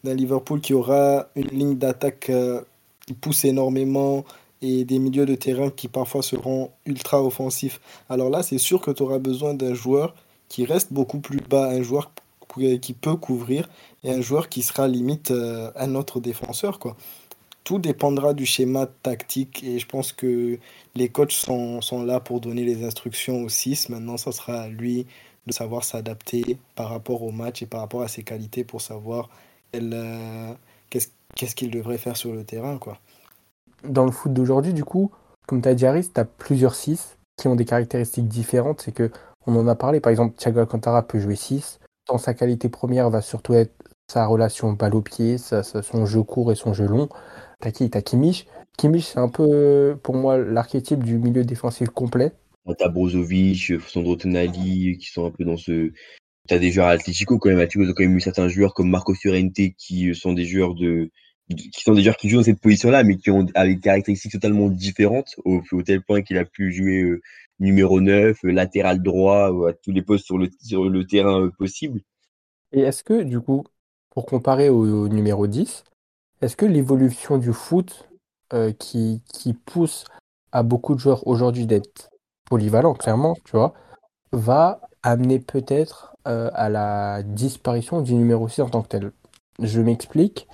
d'un 0.05 0.15
Liverpool 0.15 0.61
qui 0.61 0.75
aura 0.75 1.29
une 1.37 1.49
ligne 1.49 1.77
d'attaque 1.77 2.31
euh, 2.31 2.61
qui 3.07 3.15
poussent 3.15 3.45
énormément 3.45 4.25
et 4.61 4.85
des 4.85 4.99
milieux 4.99 5.27
de 5.27 5.35
terrain 5.35 5.71
qui 5.71 5.89
parfois 5.89 6.23
seront 6.23 6.71
ultra 6.87 7.23
offensifs. 7.23 7.81
Alors 8.09 8.31
là, 8.31 8.43
c'est 8.43 8.59
sûr 8.59 8.81
que 8.81 8.91
tu 8.91 9.03
auras 9.03 9.19
besoin 9.19 9.55
d'un 9.55 9.75
joueur 9.75 10.15
qui 10.49 10.65
reste 10.65 10.93
beaucoup 10.93 11.19
plus 11.19 11.41
bas, 11.41 11.69
un 11.69 11.83
joueur 11.83 12.13
qui 12.83 12.93
peut 12.93 13.17
couvrir 13.17 13.69
et 14.05 14.11
un 14.13 14.21
joueur 14.21 14.49
qui 14.51 14.63
sera 14.63 14.87
limite 14.87 15.31
euh, 15.31 15.71
un 15.75 15.95
autre 15.95 16.21
défenseur. 16.21 16.79
Quoi. 16.79 16.97
Tout 17.65 17.79
dépendra 17.79 18.35
du 18.35 18.45
schéma 18.45 18.87
tactique 18.87 19.63
et 19.63 19.79
je 19.79 19.87
pense 19.87 20.13
que 20.13 20.59
les 20.95 21.09
coachs 21.09 21.33
sont, 21.33 21.81
là 22.05 22.19
pour 22.19 22.41
donner 22.41 22.65
les 22.65 22.85
instructions 22.85 23.43
au 23.43 23.49
6. 23.49 23.89
Maintenant, 23.89 24.17
ça 24.17 24.33
sera 24.33 24.63
à 24.63 24.69
lui 24.69 25.07
de 25.47 25.53
savoir 25.53 25.85
s'adapter 25.85 26.59
par 26.75 26.89
rapport 26.89 27.23
au 27.23 27.31
match 27.31 27.63
et 27.63 27.67
par 27.67 27.81
rapport 27.81 28.03
à 28.03 28.09
ses 28.09 28.23
qualités 28.23 28.65
pour 28.65 28.81
savoir 28.81 29.29
euh, 29.75 30.55
qu'est-ce 30.91 31.55
qu'il 31.55 31.71
devrait 31.71 31.99
faire 31.99 32.17
sur 32.17 32.33
le 32.33 32.45
terrain. 32.45 32.79
Dans 33.85 34.05
le 34.05 34.13
foot 34.13 34.33
d'aujourd'hui, 34.33 34.73
du 34.73 34.85
coup, 34.85 35.11
comme 35.47 35.63
tu 35.63 35.69
as 35.69 35.75
dit, 35.75 35.87
Aris, 35.87 36.09
tu 36.13 36.21
as 36.21 36.25
plusieurs 36.25 36.75
6 36.75 37.17
qui 37.37 37.49
ont 37.49 37.57
des 37.57 37.65
caractéristiques 37.65 38.29
différentes. 38.29 38.83
C'est 38.83 38.93
que, 38.93 39.11
on 39.47 39.57
en 39.57 39.67
a 39.67 39.75
parlé, 39.75 40.01
par 40.01 40.11
exemple, 40.11 40.37
Thiago 40.37 40.61
Alcantara 40.61 41.03
peut 41.03 41.19
jouer 41.19 41.37
6. 41.37 41.81
Dans 42.09 42.19
sa 42.19 42.35
qualité 42.35 42.69
première, 42.69 43.11
va 43.11 43.21
surtout 43.21 43.55
être 43.55 43.73
sa 44.13 44.27
relation 44.27 44.73
balle 44.73 44.95
au 44.95 45.01
pied, 45.01 45.39
son 45.39 46.07
jeu 46.07 46.23
court 46.23 46.53
et 46.53 46.55
son 46.55 46.73
jeu 46.73 46.87
long. 46.87 47.09
T'as 47.63 47.71
qui 47.71 47.89
T'as 47.89 48.03
Kimmich? 48.03 48.47
Kimmich, 48.77 49.05
c'est 49.05 49.19
un 49.19 49.29
peu, 49.29 49.97
pour 50.03 50.17
moi, 50.17 50.37
l'archétype 50.37 51.03
du 51.03 51.17
milieu 51.17 51.45
défensif 51.45 51.89
complet. 51.89 52.33
T'as 52.79 52.89
Brozovic, 52.89 53.81
Sandro 53.89 54.17
Tonali, 54.17 54.99
qui 54.99 55.07
sont 55.07 55.27
un 55.27 55.31
peu 55.31 55.45
dans 55.45 55.57
ce. 55.57 55.93
T'as 56.49 56.59
des 56.59 56.73
joueurs 56.73 56.89
à 56.89 56.91
Atletico 56.91 57.39
quand 57.39 57.51
même. 57.51 57.61
Atletico 57.61 57.85
a 57.85 57.95
quand 57.95 58.03
même 58.03 58.17
eu 58.17 58.21
certains 58.21 58.49
joueurs 58.49 58.75
comme 58.75 58.91
Marco 58.91 59.15
Fiorente 59.15 59.55
qui 59.79 60.15
sont 60.15 60.33
des 60.33 60.45
joueurs 60.45 60.75
de, 60.75 61.11
qui 61.55 61.83
sont 61.83 61.95
des 61.95 62.03
joueurs 62.03 62.17
qui 62.17 62.29
jouent 62.29 62.39
dans 62.39 62.45
cette 62.45 62.61
position-là, 62.61 63.05
mais 63.05 63.17
qui 63.17 63.31
ont 63.31 63.47
avec 63.55 63.77
des 63.77 63.81
caractéristiques 63.81 64.33
totalement 64.33 64.69
différentes, 64.69 65.37
au, 65.45 65.63
tel 65.85 66.03
point 66.03 66.23
qu'il 66.23 66.39
a 66.39 66.45
pu 66.45 66.73
jouer 66.73 67.03
euh, 67.03 67.21
numéro 67.61 68.01
9, 68.01 68.37
euh, 68.45 68.51
latéral 68.51 69.03
droit, 69.03 69.53
euh, 69.53 69.71
à 69.71 69.73
tous 69.73 69.93
les 69.93 70.03
postes 70.03 70.27
sur 70.27 70.39
le, 70.39 70.49
sur 70.61 70.89
le 70.89 71.07
terrain 71.07 71.51
possible. 71.59 72.01
Et 72.73 72.81
est-ce 72.81 73.05
que, 73.05 73.23
du 73.23 73.41
coup, 73.41 73.65
pour 74.11 74.27
comparer 74.27 74.69
au, 74.69 75.09
numéro 75.09 75.47
10, 75.47 75.85
est-ce 76.43 76.57
que 76.57 76.67
l'évolution 76.67 77.39
du 77.39 77.53
foot 77.53 78.09
qui, 78.79 79.23
qui 79.33 79.55
pousse 79.55 80.05
à 80.51 80.63
beaucoup 80.63 80.95
de 80.95 81.01
joueurs 81.01 81.27
aujourd'hui 81.27 81.67
d'être 81.67 82.11
polyvalents, 82.45 82.95
clairement, 82.95 83.35
tu 83.45 83.53
vois, 83.53 83.73
va 84.33 84.83
amener 85.03 85.39
peut-être 85.39 86.15
à 86.25 86.69
la 86.69 87.23
disparition 87.23 88.03
du 88.03 88.15
numéro 88.15 88.49
6 88.49 88.61
en 88.63 88.69
tant 88.69 88.83
que 88.83 88.89
tel? 88.89 89.13
Je 89.61 89.81
m'explique. 89.81 90.49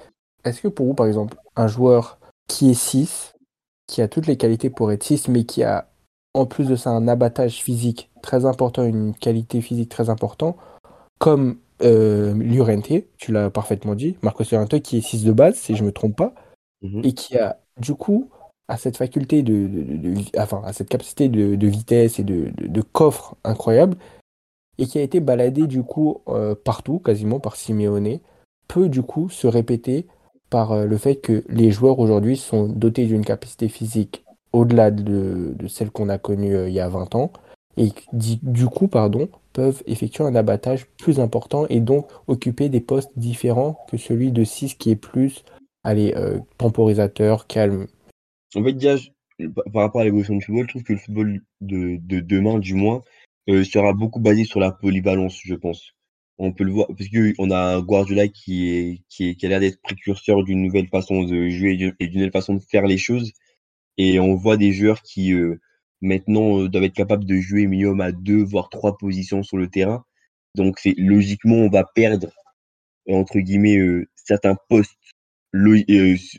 Est-ce 0.45 0.61
que 0.61 0.69
pour 0.69 0.87
vous, 0.87 0.95
par 0.95 1.07
exemple, 1.07 1.37
un 1.57 1.67
joueur 1.67 2.19
qui 2.47 2.71
est 2.71 2.75
6, 2.75 3.35
qui 3.87 4.01
a 4.01 4.09
toutes 4.09 4.27
les 4.27 4.37
qualités 4.37 4.71
pour 4.71 4.93
être 4.93 5.03
6, 5.03 5.29
mais 5.29 5.45
qui 5.45 5.65
a 5.65 5.89
en 6.35 6.47
plus 6.47 6.69
de 6.69 6.77
ça 6.77 6.91
un 6.91 7.09
abattage 7.09 7.63
physique 7.63 8.11
très 8.23 8.45
important, 8.45 8.85
une 8.85 9.15
qualité 9.15 9.61
physique 9.61 9.89
très 9.89 10.11
importante, 10.11 10.57
comme 11.19 11.59
euh, 11.83 12.35
tu 13.17 13.33
l'as 13.33 13.51
parfaitement 13.51 13.95
dit, 13.95 14.17
Marcos 14.23 14.45
Llorente 14.51 14.81
qui 14.81 14.99
est 14.99 15.01
6 15.01 15.25
de 15.25 15.33
base, 15.33 15.57
si 15.57 15.77
je 15.77 15.83
ne 15.83 15.89
me 15.89 15.93
trompe 15.93 16.17
pas, 16.17 16.35
mhm. 16.83 17.03
et 17.05 17.13
qui 17.13 17.37
a 17.37 17.59
du 17.81 17.95
coup 17.95 18.31
à 18.69 18.77
cette 18.77 18.99
faculté 18.99 19.43
de, 19.43 19.69
enfin 20.39 20.63
à 20.65 20.73
cette 20.73 20.89
capacité 20.89 21.29
de, 21.29 21.67
vitesse 21.67 22.19
et 22.19 22.25
de, 22.25 22.83
coffre 22.93 23.37
incroyable, 23.45 23.97
et 24.79 24.87
qui 24.87 24.99
a 24.99 25.03
été 25.03 25.21
baladé 25.21 25.67
du 25.67 25.83
coup 25.83 26.21
euh, 26.29 26.55
partout, 26.55 26.99
quasiment 26.99 27.41
par 27.41 27.57
Simeone, 27.57 28.21
peut 28.69 28.89
du 28.89 29.03
coup 29.03 29.29
se 29.31 29.47
répéter 29.47 30.07
par 30.51 30.73
euh, 30.73 30.87
le 30.87 30.97
fait 30.99 31.17
que 31.17 31.45
les 31.49 31.71
joueurs 31.71 31.99
aujourd'hui 31.99 32.37
sont 32.37 32.69
dotés 32.69 33.07
d'une 33.07 33.25
capacité 33.25 33.69
physique 33.69 34.25
au-delà 34.53 34.91
de, 34.91 35.55
celle 35.69 35.91
qu'on 35.91 36.09
a 36.09 36.19
connue 36.19 36.55
euh, 36.55 36.69
il 36.69 36.75
y 36.75 36.81
a 36.81 36.89
20 36.89 37.15
ans 37.15 37.33
et 37.77 37.93
du 38.13 38.67
coup 38.67 38.89
pardon, 38.89 39.29
peuvent 39.59 39.83
effectuer 39.87 40.23
un 40.23 40.37
abattage 40.37 40.87
plus 40.99 41.19
important 41.19 41.67
et 41.69 41.81
donc 41.81 42.07
occuper 42.29 42.69
des 42.69 42.81
postes 42.81 43.11
différents 43.17 43.77
que 43.91 43.97
celui 43.97 44.31
de 44.31 44.45
6 44.45 44.75
qui 44.75 44.93
est 44.93 44.97
plus 44.97 45.43
allez, 45.83 46.15
euh, 46.15 46.39
temporisateur, 46.59 47.49
calme. 47.49 47.89
En 48.55 48.63
fait, 48.63 48.75
déjà, 48.75 48.95
par 49.73 49.83
rapport 49.83 50.01
à 50.01 50.05
l'évolution 50.05 50.37
du 50.37 50.45
football, 50.45 50.67
je 50.67 50.69
trouve 50.69 50.83
que 50.85 50.93
le 50.93 50.99
football 51.01 51.41
de, 51.61 51.99
demain, 52.21 52.61
du 52.61 52.75
moins, 52.75 53.03
sera 53.49 53.93
beaucoup 53.95 54.21
basé 54.21 54.45
sur 54.45 54.61
la 54.61 54.71
polyvalence, 54.71 55.41
je 55.45 55.57
pense 55.57 55.93
on 56.41 56.53
peut 56.53 56.63
le 56.63 56.71
voir 56.71 56.87
parce 56.87 57.11
qu'on 57.11 57.51
a 57.51 57.81
Guardiola 57.81 58.29
qui 58.29 58.69
est 58.69 59.03
qui, 59.09 59.31
est, 59.31 59.35
qui 59.35 59.45
a 59.45 59.49
l'air 59.49 59.59
d'être 59.59 59.83
précurseur 59.83 60.45
d'une 60.45 60.63
nouvelle 60.63 60.87
façon 60.87 61.25
de 61.25 61.49
jouer 61.49 61.93
et 61.99 62.07
d'une 62.07 62.21
nouvelle 62.21 62.31
façon 62.31 62.55
de 62.55 62.61
faire 62.61 62.87
les 62.87 62.97
choses 62.97 63.33
Et 63.97 64.21
on 64.21 64.37
voit 64.37 64.57
des 64.57 64.73
joueurs 64.73 65.03
qui 65.03 65.33
maintenant 66.01 66.67
doivent 66.67 66.85
être 66.85 66.95
capables 66.95 67.25
de 67.25 67.37
jouer 67.37 67.67
minimum 67.67 68.01
à 68.01 68.13
deux 68.13 68.43
voire 68.43 68.69
trois 68.69 68.97
positions 68.97 69.43
sur 69.43 69.57
le 69.57 69.69
terrain. 69.69 70.05
Donc 70.55 70.79
c'est 70.79 70.95
logiquement 70.97 71.57
on 71.57 71.71
va 71.71 71.85
perdre 71.85 72.29
entre 73.09 73.39
guillemets 73.39 73.79
certains 74.15 74.57
postes 74.69 74.97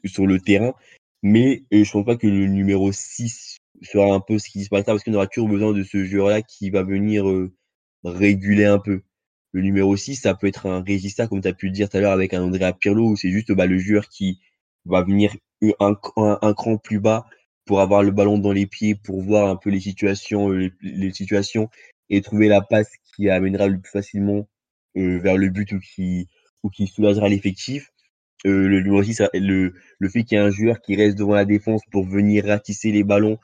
sur 0.06 0.28
le 0.28 0.38
terrain, 0.39 0.74
mais 1.24 1.63
je 1.72 1.91
pense 1.91 2.06
pas 2.06 2.15
que 2.15 2.28
le 2.28 2.48
numéro 2.48 2.91
6 2.91 3.58
sera 3.82 4.13
un 4.13 4.19
peu 4.19 4.38
ce 4.39 4.50
qui 4.50 4.60
disparaîtra 4.60 4.93
parce 4.93 5.04
qu'on 5.04 5.13
aura 5.13 5.28
toujours 5.28 5.50
besoin 5.50 5.74
de 5.74 5.84
ce 5.84 6.04
joueur-là 6.04 6.41
qui 6.41 6.69
va 6.69 6.84
venir 6.84 7.26
réguler 8.04 8.65
un 8.65 8.80
peu. 8.80 9.02
Le 9.52 9.62
numéro 9.62 9.95
6, 9.95 10.15
ça 10.15 10.36
peut 10.36 10.48
être 10.48 10.67
un 10.67 10.84
régista, 10.84 11.28
comme 11.28 11.41
tu 11.41 11.48
as 11.48 11.54
pu 11.54 11.67
le 11.67 11.72
dire 11.72 11.89
tout 11.89 11.98
à 11.98 12.02
l'heure 12.02 12.12
avec 12.12 12.34
un 12.34 12.43
Andrea 12.43 12.74
Pirlo, 12.74 13.10
où 13.10 13.15
c'est 13.15 13.32
juste 13.32 13.52
bah, 13.52 13.65
le 13.65 13.80
joueur 13.80 14.08
qui 14.08 14.39
va 14.86 15.02
venir 15.02 15.36
un, 15.80 15.95
un, 16.17 16.54
cran 16.54 16.78
plus 16.78 17.00
bas 17.00 17.26
pour 17.70 17.82
avoir 17.82 18.02
le 18.02 18.10
ballon 18.10 18.40
dans 18.40 18.52
les 18.52 18.66
pieds, 18.66 18.96
pour 18.96 19.22
voir 19.22 19.48
un 19.48 19.56
peu 19.56 19.70
les 19.70 19.80
situations, 19.80 20.50
les, 20.50 21.14
situations 21.14 21.70
et 22.10 22.20
trouver 22.24 22.48
la 22.48 22.62
passe 22.62 22.90
qui 23.16 23.30
amènera 23.30 23.68
le 23.68 23.80
plus 23.80 23.92
facilement 23.92 24.48
vers 24.96 25.38
le 25.38 25.50
but 25.50 25.72
ou 25.74 25.80
qui, 25.80 26.28
ou 26.64 26.72
qui 26.72 26.88
soulagera 26.88 27.30
l'effectif. 27.30 27.92
Euh, 28.48 28.68
le 28.68 28.82
numéro 28.82 29.04
6, 29.04 29.22
le, 29.36 29.76
le 30.00 30.10
fait 30.10 30.24
qu'il 30.24 30.36
y 30.36 30.42
ait 30.42 30.44
un 30.44 30.50
joueur 30.50 30.82
qui 30.82 30.96
reste 30.96 31.16
devant 31.16 31.36
la 31.36 31.46
défense 31.46 31.84
pour 31.92 32.08
venir 32.08 32.46
ratisser 32.46 32.92
les 32.92 33.04
ballons, 33.04 33.38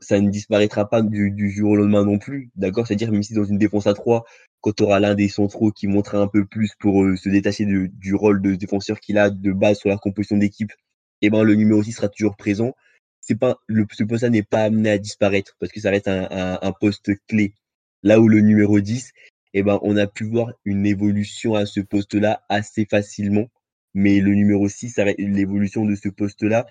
ça 0.00 0.20
ne 0.20 0.28
disparaîtra 0.28 0.90
pas 0.90 1.00
du, 1.00 1.50
jour 1.52 1.70
au 1.70 1.76
lendemain 1.76 2.04
non 2.04 2.18
plus. 2.18 2.50
D'accord? 2.56 2.88
C'est-à-dire, 2.88 3.12
même 3.12 3.22
si 3.22 3.32
dans 3.32 3.44
une 3.44 3.58
défense 3.58 3.86
à 3.86 3.94
3, 3.94 4.24
quand 4.60 4.74
tu 4.74 4.82
auras 4.82 4.98
l'un 4.98 5.14
des 5.14 5.28
centraux 5.28 5.70
qui 5.70 5.86
montrera 5.86 6.18
un 6.20 6.26
peu 6.26 6.44
plus 6.46 6.72
pour 6.80 7.04
euh, 7.04 7.14
se 7.14 7.28
détacher 7.28 7.64
du 7.64 8.14
rôle 8.16 8.42
de 8.42 8.56
défenseur 8.56 8.98
qu'il 8.98 9.18
a 9.18 9.30
de 9.30 9.52
base 9.52 9.78
sur 9.78 9.88
la 9.88 9.98
composition 9.98 10.36
d'équipe, 10.36 10.72
eh 11.20 11.30
ben 11.30 11.44
le 11.44 11.54
numéro 11.54 11.80
6 11.80 11.92
sera 11.92 12.08
toujours 12.08 12.34
présent. 12.36 12.74
C'est 13.22 13.38
pas 13.38 13.58
le, 13.66 13.86
ce 13.90 14.04
poste-là 14.04 14.28
n'est 14.30 14.42
pas 14.42 14.64
amené 14.64 14.90
à 14.90 14.98
disparaître 14.98 15.56
parce 15.58 15.72
que 15.72 15.80
ça 15.80 15.90
reste 15.90 16.08
un, 16.08 16.28
un, 16.30 16.58
un, 16.60 16.72
poste 16.72 17.10
clé. 17.26 17.54
Là 18.02 18.20
où 18.20 18.28
le 18.28 18.40
numéro 18.40 18.80
10, 18.80 19.12
eh 19.54 19.62
ben 19.62 19.78
on 19.82 19.96
a 19.96 20.06
pu 20.06 20.24
voir 20.24 20.52
une 20.66 20.84
évolution 20.84 21.54
à 21.54 21.64
ce 21.64 21.80
poste-là 21.80 22.42
assez 22.50 22.84
facilement 22.84 23.48
mais 23.94 24.20
le 24.20 24.34
numéro 24.34 24.68
6, 24.68 24.98
l'évolution 25.18 25.84
de 25.84 25.94
ce 25.94 26.08
poste-là, 26.08 26.66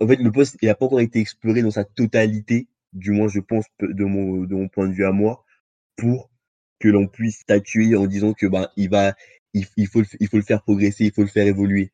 en 0.00 0.08
fait, 0.08 0.16
le 0.16 0.32
poste 0.32 0.60
n'a 0.62 0.74
pas 0.74 0.86
encore 0.86 1.00
été 1.00 1.20
exploré 1.20 1.62
dans 1.62 1.70
sa 1.70 1.84
totalité, 1.84 2.66
du 2.92 3.10
moins, 3.10 3.28
je 3.28 3.40
pense, 3.40 3.66
de 3.80 4.04
mon, 4.04 4.44
de 4.44 4.54
mon 4.54 4.68
point 4.68 4.88
de 4.88 4.94
vue 4.94 5.04
à 5.04 5.12
moi, 5.12 5.44
pour 5.96 6.30
que 6.80 6.88
l'on 6.88 7.06
puisse 7.06 7.40
statuer 7.40 7.94
en 7.96 8.06
disant 8.06 8.32
que 8.32 8.46
ben, 8.46 8.68
il 8.76 8.88
va, 8.90 9.14
il, 9.52 9.86
faut, 9.86 10.02
il 10.18 10.28
faut 10.28 10.36
le 10.36 10.42
faire 10.42 10.62
progresser, 10.62 11.04
il 11.04 11.12
faut 11.12 11.22
le 11.22 11.28
faire 11.28 11.46
évoluer. 11.46 11.92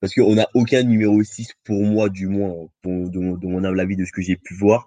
Parce 0.00 0.14
qu'on 0.14 0.34
n'a 0.34 0.48
aucun 0.54 0.82
numéro 0.82 1.22
6, 1.22 1.48
pour 1.64 1.82
moi, 1.82 2.08
du 2.08 2.26
moins, 2.26 2.54
pour, 2.82 3.10
de, 3.10 3.18
mon 3.18 3.64
humble 3.64 3.80
avis, 3.80 3.96
de 3.96 4.04
ce 4.04 4.12
que 4.12 4.22
j'ai 4.22 4.36
pu 4.36 4.54
voir, 4.54 4.86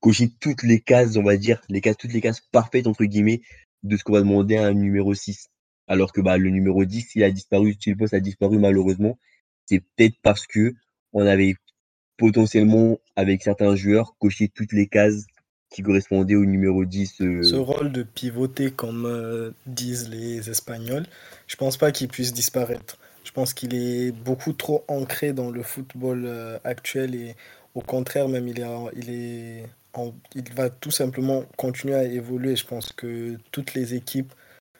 cocher 0.00 0.30
toutes 0.40 0.62
les 0.62 0.80
cases, 0.80 1.16
on 1.16 1.22
va 1.22 1.36
dire, 1.36 1.60
les 1.68 1.80
cases, 1.80 1.96
toutes 1.96 2.12
les 2.12 2.20
cases 2.20 2.40
parfaites, 2.52 2.86
entre 2.86 3.04
guillemets, 3.04 3.42
de 3.84 3.96
ce 3.96 4.04
qu'on 4.04 4.14
va 4.14 4.20
demander 4.20 4.56
à 4.56 4.66
un 4.66 4.74
numéro 4.74 5.14
6 5.14 5.48
alors 5.88 6.12
que 6.12 6.20
bah, 6.20 6.36
le 6.36 6.50
numéro 6.50 6.84
10, 6.84 7.08
s'il 7.08 7.24
a 7.24 7.30
disparu, 7.30 7.74
si 7.80 7.90
le 7.90 7.96
poste 7.96 8.14
a 8.14 8.20
disparu 8.20 8.58
malheureusement, 8.58 9.18
c'est 9.64 9.80
peut-être 9.80 10.16
parce 10.22 10.46
que 10.46 10.74
on 11.12 11.26
avait 11.26 11.56
potentiellement, 12.18 12.98
avec 13.16 13.42
certains 13.42 13.74
joueurs, 13.74 14.14
coché 14.18 14.48
toutes 14.48 14.72
les 14.72 14.86
cases 14.86 15.24
qui 15.70 15.82
correspondaient 15.82 16.34
au 16.34 16.44
numéro 16.44 16.84
10. 16.84 17.20
Euh. 17.20 17.42
Ce 17.42 17.54
rôle 17.54 17.92
de 17.92 18.02
pivoter, 18.02 18.70
comme 18.70 19.06
euh, 19.06 19.50
disent 19.66 20.08
les 20.08 20.50
Espagnols, 20.50 21.06
je 21.46 21.56
pense 21.56 21.76
pas 21.76 21.92
qu'il 21.92 22.08
puisse 22.08 22.32
disparaître. 22.32 22.98
Pense 23.38 23.54
qu'il 23.54 23.72
est 23.72 24.10
beaucoup 24.10 24.52
trop 24.52 24.84
ancré 24.88 25.32
dans 25.32 25.52
le 25.52 25.62
football 25.62 26.24
euh, 26.26 26.58
actuel 26.64 27.14
et 27.14 27.36
au 27.76 27.80
contraire, 27.80 28.26
même, 28.28 28.48
il, 28.48 28.58
est, 28.58 28.66
il, 28.96 29.10
est 29.10 29.64
il 30.34 30.52
va 30.54 30.70
tout 30.70 30.90
simplement 30.90 31.44
continuer 31.56 31.94
à 31.94 32.02
évoluer. 32.02 32.56
Je 32.56 32.66
pense 32.66 32.92
que 32.92 33.38
toutes 33.52 33.74
les 33.74 33.94
équipes 33.94 34.34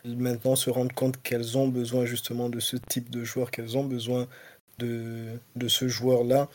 maintenant 0.05 0.57
se 0.57 0.71
rendre 0.71 0.92
compte 0.92 1.23
qu'elles 1.23 1.57
ont 1.57 1.68
besoin 1.68 2.05
justement 2.05 2.49
de 2.49 2.59
ce 2.59 2.77
type 2.77 3.11
de 3.11 3.23
joueur, 3.23 3.53
qu'elles 3.53 3.79
ont 3.79 3.85
besoin 3.85 4.27
de, 4.81 5.38
de 5.55 5.68
ce 5.68 5.87
joueur-là 5.87 6.49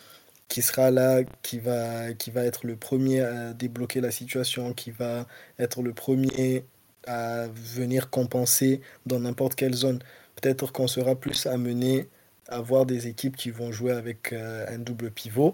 qui 0.50 0.62
sera 0.62 0.92
là, 0.92 1.24
qui 1.42 1.60
va, 1.60 2.14
qui 2.14 2.32
va 2.32 2.44
être 2.44 2.68
le 2.68 2.76
premier 2.76 3.22
à 3.22 3.54
débloquer 3.54 4.02
la 4.02 4.12
situation, 4.12 4.74
qui 4.74 4.92
va 4.92 5.26
être 5.58 5.82
le 5.82 5.94
premier 5.94 6.66
à 7.08 7.48
venir 7.48 8.10
compenser 8.10 8.82
dans 9.06 9.22
n'importe 9.22 9.56
quelle 9.56 9.74
zone. 9.74 10.00
Peut-être 10.42 10.72
qu'on 10.72 10.88
sera 10.88 11.16
plus 11.16 11.46
amené 11.46 12.08
à 12.48 12.62
voir 12.62 12.86
des 12.86 13.08
équipes 13.08 13.36
qui 13.36 13.52
vont 13.52 13.72
jouer 13.72 13.94
avec 13.94 14.34
euh, 14.34 14.66
un 14.68 14.78
double 14.78 15.12
pivot 15.12 15.54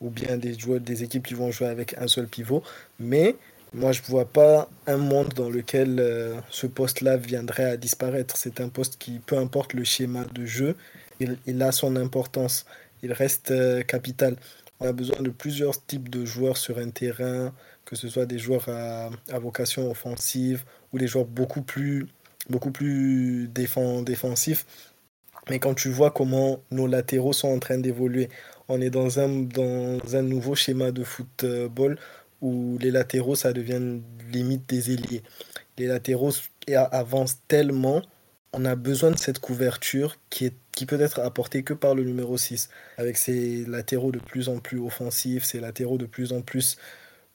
ou 0.00 0.10
bien 0.10 0.36
des, 0.36 1.02
équipes 1.02 1.26
qui 1.26 1.34
vont 1.34 1.50
jouer 1.50 1.66
avec 1.66 1.96
un 1.98 2.06
seul 2.06 2.28
pivot. 2.28 2.62
Mais 3.00 3.34
moi, 3.72 3.92
je 3.92 4.00
ne 4.02 4.06
vois 4.06 4.26
pas 4.26 4.68
un 4.86 4.96
monde 4.96 5.34
dans 5.34 5.50
lequel 5.50 5.98
euh, 5.98 6.40
ce 6.50 6.66
poste-là 6.66 7.16
viendrait 7.16 7.70
à 7.70 7.76
disparaître. 7.76 8.36
C'est 8.36 8.60
un 8.60 8.68
poste 8.68 8.96
qui, 8.98 9.18
peu 9.18 9.36
importe 9.36 9.72
le 9.74 9.84
schéma 9.84 10.24
de 10.32 10.46
jeu, 10.46 10.76
il, 11.20 11.62
a 11.62 11.72
son 11.72 11.96
importance. 11.96 12.64
Il 13.02 13.12
reste 13.12 13.50
euh, 13.50 13.82
capital. 13.82 14.36
On 14.80 14.86
a 14.86 14.92
besoin 14.92 15.20
de 15.20 15.30
plusieurs 15.30 15.84
types 15.84 16.08
de 16.08 16.24
joueurs 16.24 16.56
sur 16.56 16.78
un 16.78 16.90
terrain, 16.90 17.52
que 17.84 17.96
ce 17.96 18.08
soit 18.08 18.26
des 18.26 18.38
joueurs 18.38 18.68
à, 18.68 19.10
vocation 19.40 19.90
offensive 19.90 20.64
ou 20.92 20.98
des 20.98 21.08
joueurs 21.08 21.24
beaucoup 21.24 21.62
plus, 21.62 22.06
beaucoup 22.48 22.70
plus 22.70 23.48
défensifs. 23.48 24.66
Mais 25.50 25.58
quand 25.58 25.74
tu 25.74 25.88
vois 25.90 26.10
comment 26.10 26.60
nos 26.70 26.86
latéraux 26.86 27.32
sont 27.32 27.48
en 27.48 27.58
train 27.58 27.78
d'évoluer, 27.78 28.28
on 28.68 28.80
est 28.80 28.90
dans 28.90 29.18
un, 29.18 29.28
dans 29.28 29.98
un 30.14 30.22
nouveau 30.22 30.54
schéma 30.54 30.92
de 30.92 31.04
football 31.04 31.98
où 32.40 32.78
les 32.80 32.90
latéraux, 32.90 33.34
ça 33.34 33.52
devient 33.52 34.00
limite 34.30 34.68
des 34.68 34.92
ailiers. 34.92 35.22
Les 35.78 35.86
latéraux 35.86 36.32
avancent 36.74 37.38
tellement, 37.48 38.02
on 38.52 38.64
a 38.64 38.74
besoin 38.76 39.10
de 39.10 39.18
cette 39.18 39.38
couverture 39.38 40.16
qui, 40.30 40.46
est, 40.46 40.54
qui 40.72 40.86
peut 40.86 41.00
être 41.00 41.20
apportée 41.20 41.62
que 41.62 41.74
par 41.74 41.94
le 41.94 42.04
numéro 42.04 42.36
6, 42.36 42.68
avec 42.98 43.16
ses 43.16 43.64
latéraux 43.64 44.12
de 44.12 44.18
plus 44.18 44.48
en 44.48 44.58
plus 44.58 44.78
offensifs, 44.78 45.44
ses 45.44 45.60
latéraux 45.60 45.98
de 45.98 46.06
plus 46.06 46.32
en 46.32 46.42
plus 46.42 46.76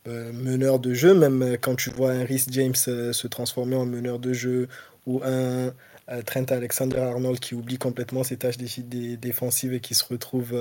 euh, 0.08 0.32
meneurs 0.34 0.80
de 0.80 0.94
jeu, 0.94 1.14
même 1.14 1.58
quand 1.62 1.76
tu 1.76 1.90
vois 1.90 2.12
un 2.12 2.26
James 2.50 2.74
euh, 2.88 3.14
se 3.14 3.28
transformer 3.28 3.76
en 3.76 3.86
meneur 3.86 4.20
de 4.20 4.34
jeu, 4.34 4.68
ou 5.06 5.22
un 5.24 5.74
euh, 6.10 6.22
Trent 6.26 6.46
Alexander-Arnold 6.50 7.40
qui 7.40 7.56
oublie 7.56 7.78
complètement 7.78 8.24
ses 8.24 8.38
tâches 8.38 8.58
défensives 8.58 9.74
et 9.74 9.80
qui 9.80 9.96
se 9.96 10.04
retrouve 10.06 10.54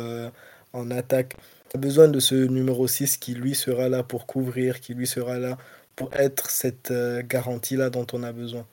en 0.72 0.90
attaque 0.90 1.36
a 1.74 1.78
besoin 1.78 2.08
de 2.08 2.20
ce 2.20 2.34
numéro 2.34 2.86
6 2.86 3.16
qui 3.16 3.34
lui 3.34 3.54
sera 3.54 3.88
là 3.88 4.02
pour 4.02 4.26
couvrir, 4.26 4.80
qui 4.80 4.94
lui 4.94 5.06
sera 5.06 5.38
là 5.38 5.56
pour 5.96 6.12
être 6.14 6.50
cette 6.50 6.90
euh, 6.90 7.22
garantie-là 7.24 7.90
dont 7.90 8.06
on 8.12 8.22
a 8.22 8.32
besoin. 8.32 8.66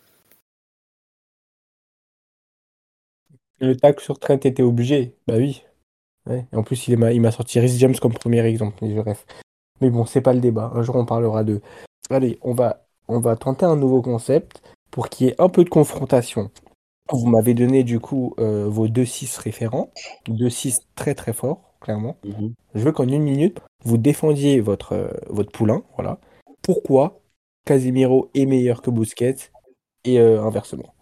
Le 3.60 3.76
tag 3.76 4.00
sur 4.00 4.20
Trent 4.20 4.40
était 4.44 4.64
obligé, 4.64 5.16
bah 5.28 5.36
oui. 5.38 5.64
En 6.54 6.62
plus, 6.62 6.88
il 6.88 6.98
m'a 6.98 7.32
sorti 7.32 7.60
Rhys 7.60 7.80
James 7.80 7.96
comme 7.96 8.14
premier 8.14 8.46
exemple. 8.46 8.86
Bref. 8.86 9.26
Mais 9.82 9.90
bon, 9.90 10.06
c'est 10.06 10.22
pas 10.22 10.34
le 10.34 10.40
débat. 10.40 10.72
Un 10.76 10.84
jour, 10.84 10.96
on 10.96 11.06
parlera 11.06 11.44
de. 11.44 11.60
Allez, 12.12 12.38
on 12.44 12.54
va, 12.54 12.86
on 13.08 13.20
va 13.20 13.36
tenter 13.36 13.66
un 13.66 13.76
nouveau 13.76 14.02
concept 14.04 14.62
pour 14.92 15.10
qu'il 15.10 15.28
y 15.28 15.30
ait 15.30 15.36
un 15.42 15.50
peu 15.50 15.64
de 15.64 15.70
confrontation. 15.70 16.52
Vous 17.12 17.28
m'avez 17.28 17.54
donné 17.54 17.84
du 17.84 18.00
coup 18.00 18.36
euh, 18.40 18.68
vos 18.68 18.88
deux 18.88 19.06
6 19.06 19.38
référents, 19.38 19.92
deux 20.28 20.50
6 20.50 20.82
très 20.96 21.16
très 21.16 21.34
forts 21.34 21.70
clairement. 21.80 22.18
Mhm. 22.24 22.54
Je 22.76 22.80
veux 22.80 22.92
qu'en 22.92 23.08
une 23.08 23.24
minute, 23.24 23.60
vous 23.84 23.98
défendiez 23.98 24.60
votre, 24.60 24.94
euh, 24.94 25.12
votre 25.30 25.52
poulain. 25.52 25.84
Voilà. 25.96 26.20
Pourquoi 26.62 27.22
Casimiro 27.66 28.30
est 28.34 28.46
meilleur 28.46 28.82
que 28.82 28.90
Busquets 28.90 29.52
et 30.04 30.20
euh, 30.20 30.44
inversement? 30.44 30.94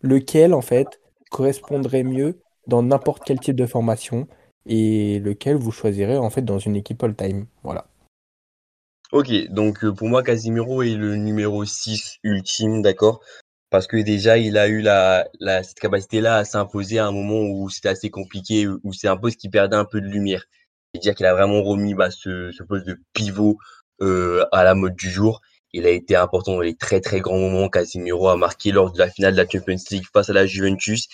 Lequel, 0.00 0.54
en 0.54 0.62
fait, 0.62 1.00
correspondrait 1.30 2.04
mieux 2.04 2.40
dans 2.66 2.82
n'importe 2.82 3.24
quel 3.24 3.40
type 3.40 3.56
de 3.56 3.66
formation 3.66 4.26
et 4.66 5.18
lequel 5.20 5.56
vous 5.56 5.72
choisirez, 5.72 6.16
en 6.16 6.30
fait, 6.30 6.42
dans 6.42 6.58
une 6.58 6.76
équipe 6.76 7.02
all-time? 7.02 7.46
Voilà. 7.62 7.86
Ok, 9.12 9.32
donc 9.50 9.84
euh, 9.84 9.92
pour 9.92 10.08
moi, 10.08 10.22
Casimiro 10.22 10.82
est 10.82 10.94
le 10.94 11.16
numéro 11.16 11.64
6 11.64 12.18
ultime, 12.22 12.80
d'accord? 12.80 13.20
Parce 13.68 13.86
que 13.88 13.96
déjà 13.96 14.38
il 14.38 14.56
a 14.56 14.68
eu 14.68 14.82
la, 14.82 15.28
la 15.40 15.62
cette 15.64 15.80
capacité-là 15.80 16.36
à 16.38 16.44
s'imposer 16.44 16.98
à 17.00 17.06
un 17.06 17.12
moment 17.12 17.40
où 17.42 17.68
c'était 17.70 17.88
assez 17.88 18.10
compliqué, 18.10 18.68
où 18.68 18.92
c'est 18.92 19.08
un 19.08 19.16
poste 19.16 19.40
qui 19.40 19.48
perdait 19.48 19.76
un 19.76 19.84
peu 19.84 20.00
de 20.00 20.06
lumière. 20.06 20.44
C'est-à-dire 20.94 21.14
qu'il 21.14 21.26
a 21.26 21.34
vraiment 21.34 21.62
remis 21.62 21.94
bah, 21.94 22.10
ce, 22.10 22.52
ce 22.52 22.62
poste 22.62 22.86
de 22.86 22.98
pivot 23.12 23.58
euh, 24.00 24.44
à 24.52 24.64
la 24.64 24.74
mode 24.74 24.94
du 24.94 25.10
jour. 25.10 25.40
Il 25.72 25.86
a 25.86 25.90
été 25.90 26.16
important 26.16 26.54
dans 26.54 26.60
les 26.60 26.76
très 26.76 27.00
très 27.00 27.20
grands 27.20 27.38
moments. 27.38 27.68
Casimiro 27.68 28.28
a 28.28 28.36
marqué 28.36 28.72
lors 28.72 28.92
de 28.92 28.98
la 28.98 29.08
finale 29.08 29.34
de 29.34 29.42
la 29.42 29.48
Champions 29.48 29.76
League 29.90 30.06
face 30.12 30.30
à 30.30 30.32
la 30.32 30.46
Juventus. 30.46 31.08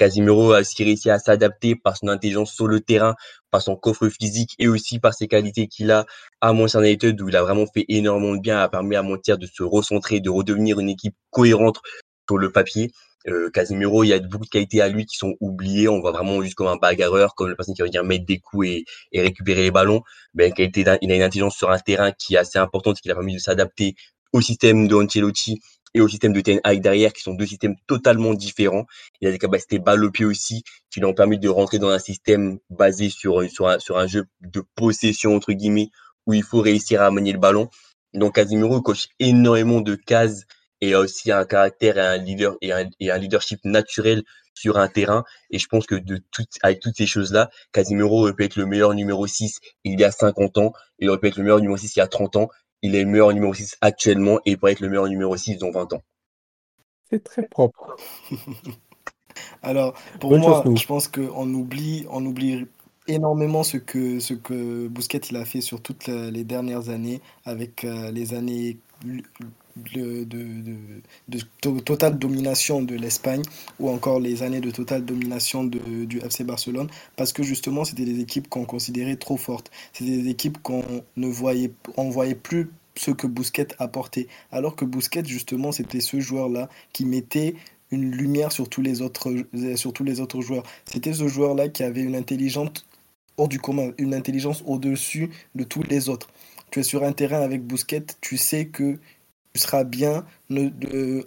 Casimiro 0.00 0.52
a 0.52 0.60
aussi 0.60 0.82
réussi 0.82 1.10
à 1.10 1.18
s'adapter 1.18 1.76
par 1.76 1.94
son 1.94 2.08
intelligence 2.08 2.54
sur 2.54 2.66
le 2.66 2.80
terrain, 2.80 3.14
par 3.50 3.60
son 3.60 3.76
coffre 3.76 4.08
physique 4.08 4.54
et 4.58 4.66
aussi 4.66 4.98
par 4.98 5.12
ses 5.12 5.28
qualités 5.28 5.66
qu'il 5.66 5.90
a 5.90 6.06
à 6.40 6.54
Manchester 6.54 6.78
United 6.86 7.20
où 7.20 7.28
il 7.28 7.36
a 7.36 7.42
vraiment 7.42 7.66
fait 7.66 7.84
énormément 7.88 8.34
de 8.34 8.40
bien, 8.40 8.58
a 8.60 8.70
permis 8.70 8.96
à 8.96 9.02
Manchester 9.02 9.36
de 9.36 9.46
se 9.46 9.62
recentrer, 9.62 10.20
de 10.20 10.30
redevenir 10.30 10.80
une 10.80 10.88
équipe 10.88 11.14
cohérente 11.30 11.80
sur 12.26 12.38
le 12.38 12.50
papier. 12.50 12.92
Euh, 13.28 13.50
Casemiro, 13.50 14.02
il 14.02 14.08
y 14.08 14.12
a 14.14 14.18
beaucoup 14.20 14.46
de 14.46 14.50
qualités 14.50 14.80
à 14.80 14.88
lui 14.88 15.04
qui 15.04 15.18
sont 15.18 15.34
oubliées. 15.38 15.88
On 15.88 16.00
voit 16.00 16.12
vraiment 16.12 16.40
juste 16.40 16.54
comme 16.54 16.68
un 16.68 16.76
bagarreur, 16.76 17.34
comme 17.34 17.50
la 17.50 17.54
personne 17.54 17.74
qui 17.74 17.82
va 17.82 17.86
venir 17.86 18.02
mettre 18.02 18.24
des 18.24 18.38
coups 18.38 18.68
et, 18.68 18.84
récupérer 19.20 19.64
les 19.64 19.70
ballons. 19.70 20.00
Ben, 20.32 20.50
qualité 20.50 20.80
il 20.80 20.88
a 20.88 20.98
une 21.02 21.22
intelligence 21.22 21.58
sur 21.58 21.70
un 21.70 21.78
terrain 21.78 22.12
qui 22.12 22.36
est 22.36 22.38
assez 22.38 22.58
importante, 22.58 22.98
qui 23.02 23.10
a 23.10 23.14
permis 23.14 23.34
de 23.34 23.38
s'adapter 23.38 23.96
au 24.32 24.40
système 24.40 24.88
de 24.88 24.94
Ancelotti 24.94 25.60
et 25.94 26.00
au 26.00 26.08
système 26.08 26.32
de 26.32 26.40
Ten 26.40 26.60
Hag 26.64 26.80
derrière, 26.80 27.12
qui 27.12 27.22
sont 27.22 27.34
deux 27.34 27.46
systèmes 27.46 27.76
totalement 27.86 28.34
différents. 28.34 28.86
Il 29.20 29.28
a 29.28 29.30
des 29.30 29.38
capacités 29.38 29.78
balle 29.78 30.04
au 30.04 30.10
pied 30.10 30.24
aussi, 30.24 30.62
qui 30.90 31.00
lui 31.00 31.06
ont 31.06 31.14
permis 31.14 31.38
de 31.38 31.48
rentrer 31.48 31.78
dans 31.78 31.88
un 31.88 31.98
système 31.98 32.58
basé 32.70 33.10
sur, 33.10 33.42
sur, 33.50 33.68
un, 33.68 34.06
jeu 34.06 34.26
de 34.40 34.62
possession, 34.76 35.34
entre 35.34 35.52
guillemets, 35.52 35.90
où 36.26 36.34
il 36.34 36.42
faut 36.42 36.60
réussir 36.60 37.02
à 37.02 37.10
manier 37.10 37.32
le 37.32 37.38
ballon. 37.38 37.68
Donc 38.14 38.36
Casemiro 38.36 38.80
coche 38.82 39.08
énormément 39.18 39.80
de 39.80 39.94
cases 39.94 40.44
et 40.80 40.94
a 40.94 41.00
aussi 41.00 41.30
un 41.30 41.44
caractère 41.44 41.98
et 41.98 42.00
un 42.00 42.16
leader 42.16 42.56
et 42.60 42.72
un, 42.72 43.18
leadership 43.18 43.60
naturel 43.64 44.22
sur 44.54 44.78
un 44.78 44.88
terrain. 44.88 45.24
Et 45.50 45.58
je 45.58 45.66
pense 45.66 45.86
que 45.86 45.94
de 45.94 46.20
toutes, 46.32 46.50
avec 46.62 46.80
toutes 46.80 46.96
ces 46.96 47.06
choses-là, 47.06 47.50
Casemiro 47.72 48.22
aurait 48.22 48.34
pu 48.34 48.44
être 48.44 48.56
le 48.56 48.66
meilleur 48.66 48.94
numéro 48.94 49.26
6 49.26 49.60
il 49.84 49.98
y 49.98 50.04
a 50.04 50.10
50 50.10 50.58
ans, 50.58 50.72
il 50.98 51.08
aurait 51.08 51.18
pu 51.18 51.28
être 51.28 51.36
le 51.36 51.44
meilleur 51.44 51.60
numéro 51.60 51.76
6 51.76 51.96
il 51.96 51.98
y 51.98 52.02
a 52.02 52.08
30 52.08 52.36
ans. 52.36 52.48
Il 52.82 52.94
est 52.94 53.04
le 53.04 53.10
meilleur 53.10 53.32
numéro 53.32 53.52
6 53.52 53.76
actuellement 53.80 54.38
et 54.44 54.52
il 54.52 54.58
pourrait 54.58 54.72
être 54.72 54.80
le 54.80 54.88
meilleur 54.88 55.08
numéro 55.08 55.36
6 55.36 55.58
dans 55.58 55.70
20 55.70 55.94
ans. 55.94 56.02
C'est 57.10 57.22
très 57.22 57.46
propre. 57.46 57.96
Alors, 59.62 59.94
pour 60.20 60.36
moi, 60.38 60.64
je 60.74 60.86
pense 60.86 61.08
qu'on 61.08 61.52
oublie, 61.52 62.06
on 62.10 62.24
oublie 62.24 62.66
énormément 63.06 63.62
ce 63.62 63.76
que, 63.76 64.20
ce 64.20 64.34
que 64.34 64.88
Bousquet 64.88 65.18
il 65.30 65.36
a 65.36 65.44
fait 65.44 65.60
sur 65.60 65.82
toutes 65.82 66.06
les 66.06 66.44
dernières 66.44 66.88
années, 66.88 67.20
avec 67.44 67.84
euh, 67.84 68.10
les 68.10 68.34
années 68.34 68.78
de, 69.76 70.24
de, 70.24 71.80
totale 71.80 72.18
domination 72.18 72.82
de 72.82 72.94
l'Espagne 72.94 73.42
ou 73.78 73.88
encore 73.88 74.20
les 74.20 74.42
années 74.42 74.60
de 74.60 74.70
totale 74.70 75.04
domination 75.04 75.64
de, 75.64 76.04
du 76.04 76.18
FC 76.18 76.44
Barcelone 76.44 76.88
parce 77.16 77.32
que 77.32 77.42
justement 77.42 77.84
c'était 77.84 78.04
des 78.04 78.20
équipes 78.20 78.48
qu'on 78.48 78.64
considérait 78.64 79.16
trop 79.16 79.36
fortes. 79.36 79.70
C'était 79.92 80.22
des 80.22 80.28
équipes 80.28 80.62
qu'on 80.62 80.84
ne 81.16 81.26
voyait, 81.26 81.72
on 81.96 82.10
voyait 82.10 82.34
plus 82.34 82.70
ce 82.96 83.10
que 83.10 83.26
Bousquet 83.26 83.68
apportait. 83.78 84.28
Alors 84.52 84.76
que 84.76 84.84
Bousquet 84.84 85.24
justement 85.24 85.72
c'était 85.72 86.00
ce 86.00 86.20
joueur-là 86.20 86.68
qui 86.92 87.04
mettait 87.04 87.54
une 87.90 88.10
lumière 88.10 88.52
sur 88.52 88.68
tous 88.68 88.82
les 88.82 89.02
autres, 89.02 89.32
sur 89.76 89.92
tous 89.92 90.04
les 90.04 90.20
autres 90.20 90.40
joueurs. 90.40 90.64
C'était 90.84 91.12
ce 91.12 91.28
joueur-là 91.28 91.68
qui 91.68 91.82
avait 91.82 92.02
une 92.02 92.14
intelligence 92.14 92.86
hors 93.36 93.48
du 93.48 93.58
commun, 93.58 93.92
une 93.98 94.14
intelligence 94.14 94.62
au-dessus 94.66 95.30
de 95.54 95.64
tous 95.64 95.82
les 95.82 96.08
autres. 96.08 96.28
Tu 96.70 96.80
es 96.80 96.82
sur 96.82 97.02
un 97.02 97.12
terrain 97.12 97.40
avec 97.40 97.62
Bousquet, 97.64 98.04
tu 98.20 98.36
sais 98.36 98.66
que 98.66 98.98
tu 99.52 99.60
seras 99.60 99.84
bien 99.84 100.24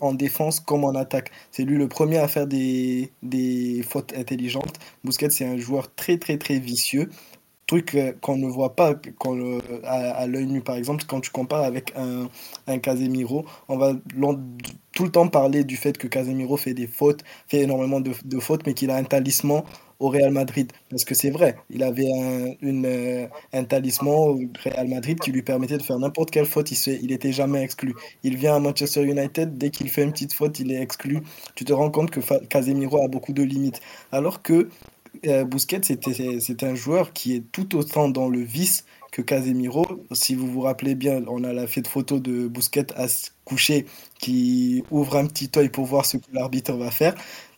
en 0.01 0.13
défense 0.13 0.59
comme 0.59 0.83
en 0.83 0.95
attaque. 0.95 1.31
C'est 1.51 1.63
lui 1.63 1.77
le 1.77 1.88
premier 1.88 2.17
à 2.17 2.27
faire 2.27 2.47
des, 2.47 3.12
des 3.21 3.83
fautes 3.88 4.13
intelligentes. 4.15 4.79
Bousquet, 5.03 5.29
c'est 5.29 5.45
un 5.45 5.57
joueur 5.57 5.93
très, 5.95 6.17
très, 6.17 6.38
très 6.38 6.59
vicieux. 6.59 7.09
Truc 7.65 7.95
euh, 7.95 8.12
qu'on 8.21 8.36
ne 8.38 8.47
voit 8.47 8.75
pas 8.75 8.93
à, 9.86 10.27
l'œil 10.27 10.47
nu, 10.47 10.62
par 10.62 10.75
exemple, 10.75 11.05
quand 11.07 11.21
tu 11.21 11.31
compares 11.31 11.63
avec 11.63 11.93
un, 11.95 12.79
Casemiro. 12.79 13.45
On 13.69 13.77
va 13.77 13.93
tout 14.93 15.03
le 15.03 15.12
temps 15.12 15.27
parler 15.27 15.63
du 15.63 15.77
fait 15.77 15.97
que 15.97 16.07
Casemiro 16.07 16.57
fait 16.57 16.73
des 16.73 16.88
fautes, 16.88 17.23
fait 17.47 17.62
énormément 17.62 18.01
de 18.01 18.39
fautes, 18.39 18.65
mais 18.65 18.73
qu'il 18.73 18.89
a 18.89 18.95
un 18.95 19.03
talisman 19.03 19.63
au 20.03 20.09
Real 20.09 20.31
Madrid. 20.31 20.69
Parce 20.89 21.05
que 21.05 21.15
c'est 21.15 21.29
vrai, 21.29 21.55
il 21.69 21.81
avait 21.81 22.11
un, 22.11 22.55
euh, 22.61 23.27
un 23.53 23.63
talisman 23.63 24.13
au 24.13 24.41
Real 24.61 24.87
Madrid 24.89 25.17
qui 25.19 25.31
lui 25.31 25.43
permettait 25.43 25.77
de 25.77 25.81
faire 25.81 25.97
n'importe 25.97 26.29
quelle 26.29 26.45
faute, 26.45 26.71
il, 26.71 26.99
il 27.01 27.11
était 27.13 27.31
jamais 27.31 27.61
exclu. 27.63 27.95
Il 28.23 28.35
vient 28.35 28.55
à 28.55 28.59
Manchester 28.59 29.03
United, 29.03 29.57
dès 29.57 29.69
qu'il 29.69 29.89
fait 29.89 30.03
une 30.03 30.11
petite 30.11 30.33
faute, 30.33 30.59
il 30.59 30.73
est 30.73 30.81
exclu. 30.81 31.21
Tu 31.55 31.63
te 31.63 31.71
rends 31.71 31.89
compte 31.89 32.11
que 32.11 32.19
Casemiro 32.47 33.01
a 33.01 33.07
beaucoup 33.07 33.31
de 33.31 33.43
limites. 33.43 33.79
Alors 34.11 34.41
que 34.41 34.67
euh, 35.25 35.45
Busquets, 35.45 35.81
c'est 35.83 36.63
un 36.63 36.75
joueur 36.75 37.13
qui 37.13 37.35
est 37.35 37.43
tout 37.53 37.77
autant 37.77 38.09
dans 38.09 38.27
le 38.27 38.39
vice 38.39 38.83
que 39.13 39.21
Casemiro. 39.21 39.85
Si 40.11 40.35
vous 40.35 40.47
vous 40.47 40.61
rappelez 40.61 40.95
bien, 40.95 41.23
on 41.27 41.43
a 41.45 41.53
la 41.53 41.67
fait 41.67 41.81
de 41.81 41.87
photo 41.87 42.19
de 42.19 42.47
Busquets 42.47 42.91
à 42.95 43.07
se 43.07 43.29
coucher 43.45 43.85
qui 44.19 44.83
ouvre 44.89 45.15
un 45.17 45.27
petit 45.27 45.51
œil 45.55 45.69
pour 45.69 45.85
voir 45.85 46.05
ce 46.05 46.17
que 46.17 46.25
l'arbitre 46.33 46.73
va 46.73 46.91
faire. 46.91 47.15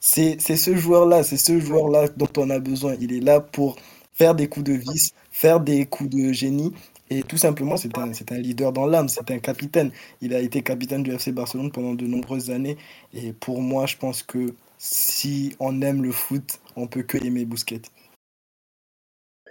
C'est 0.08 0.38
ce 0.38 0.76
joueur-là, 0.76 1.24
c'est 1.24 1.36
ce 1.36 1.60
joueur-là 1.60 2.08
dont 2.15 2.30
on 2.38 2.52
a 2.52 2.60
besoin. 2.60 2.96
Il 3.02 3.12
est 3.12 3.20
là 3.20 3.39
pour 3.39 3.76
faire 4.13 4.36
des 4.36 4.48
coups 4.48 4.63
de 4.63 4.74
vis, 4.74 5.13
faire 5.32 5.60
des 5.60 5.88
coups 5.88 6.12
de 6.12 6.32
génie. 6.32 6.74
Et 7.10 7.24
tout 7.24 7.38
simplement, 7.38 7.76
c'est 7.76 7.98
un, 7.98 8.12
un 8.12 8.38
leader 8.38 8.72
dans 8.72 8.86
l'âme, 8.86 9.10
c'est 9.10 9.32
un 9.32 9.39
capitaine. 9.39 9.91
Il 10.22 10.36
a 10.36 10.39
été 10.39 10.62
capitaine 10.62 11.02
du 11.02 11.12
FC 11.12 11.32
Barcelone 11.32 11.72
pendant 11.72 11.96
de 11.96 12.06
nombreuses 12.06 12.52
années. 12.52 12.78
Et 13.15 13.34
pour 13.34 13.62
moi, 13.62 13.88
je 13.88 13.98
pense 13.98 14.22
que 14.22 14.54
si 14.78 15.56
on 15.60 15.82
aime 15.82 16.04
le 16.04 16.12
foot, 16.12 16.60
on 16.76 16.86
peut 16.86 17.02
que 17.02 17.18
aimer 17.18 17.46
Bousquet. 17.46 17.82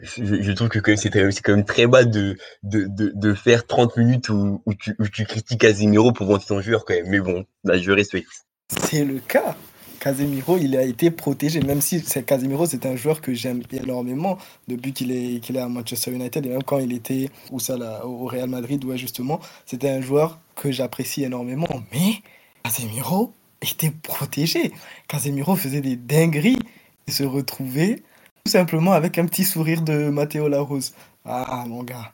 Je, 0.01 0.53
trouve 0.53 0.69
que 0.69 0.95
c'est 0.95 1.11
quand 1.11 1.53
même 1.53 1.65
très 1.65 1.89
bas 1.89 2.05
de, 2.05 2.37
de, 2.63 2.87
de, 2.89 3.35
faire 3.35 3.67
30 3.67 3.97
minutes 3.97 4.29
où, 4.29 4.63
où, 4.67 4.75
tu, 4.75 4.95
où 5.01 5.09
tu 5.09 5.25
critiques 5.25 5.61
Casemiro 5.61 6.13
pour 6.13 6.29
vanter 6.29 6.47
ton 6.47 6.61
joueur 6.61 6.85
quand 6.85 6.95
même. 6.95 7.09
Mais 7.09 7.21
bon, 7.21 7.45
là, 7.65 7.77
je 7.77 7.91
respecte. 7.91 8.29
C'est 8.69 9.05
le 9.05 9.19
cas. 9.19 9.57
Casemiro, 10.01 10.59
il 10.59 10.77
a 10.77 10.83
été 10.83 11.11
protégé, 11.11 11.61
même 11.61 11.81
si 11.81 12.03
Casemiro, 12.03 12.67
c'est 12.67 12.87
un 12.87 12.97
joueur 12.97 13.21
que 13.21 13.33
j'aime 13.33 13.63
énormément 13.73 14.39
depuis 14.69 14.93
qu'il 14.93 15.13
est, 15.13 15.41
qu'il 15.41 15.57
est 15.57 15.61
à 15.61 15.69
Manchester 15.69 16.13
United 16.13 16.45
et 16.45 16.49
même 16.49 16.63
quand 16.63 16.79
il 16.79 16.93
était 16.93 17.31
où 17.51 17.61
ça, 17.61 17.77
là, 17.77 18.05
au 18.07 18.27
Real 18.27 18.49
Madrid, 18.49 18.85
ouais, 18.85 18.99
justement, 18.99 19.41
c'était 19.67 19.89
un 19.89 20.01
joueur 20.01 20.39
que 20.57 20.71
j'apprécie 20.71 21.25
énormément. 21.25 21.69
Mais 21.93 22.23
Casemiro 22.65 23.33
était 23.63 23.91
protégé. 23.91 24.73
Casemiro 25.09 25.57
faisait 25.57 25.81
des 25.81 25.97
dingueries 25.97 26.59
et 27.07 27.11
se 27.11 27.25
retrouvait 27.25 28.03
tout 28.45 28.53
simplement 28.53 28.93
avec 28.93 29.19
un 29.19 29.27
petit 29.27 29.45
sourire 29.45 29.83
de 29.83 30.11
Matteo 30.11 30.49
Larose. 30.49 30.93
Ah, 31.25 31.65
mon 31.67 31.83
gars. 31.83 32.13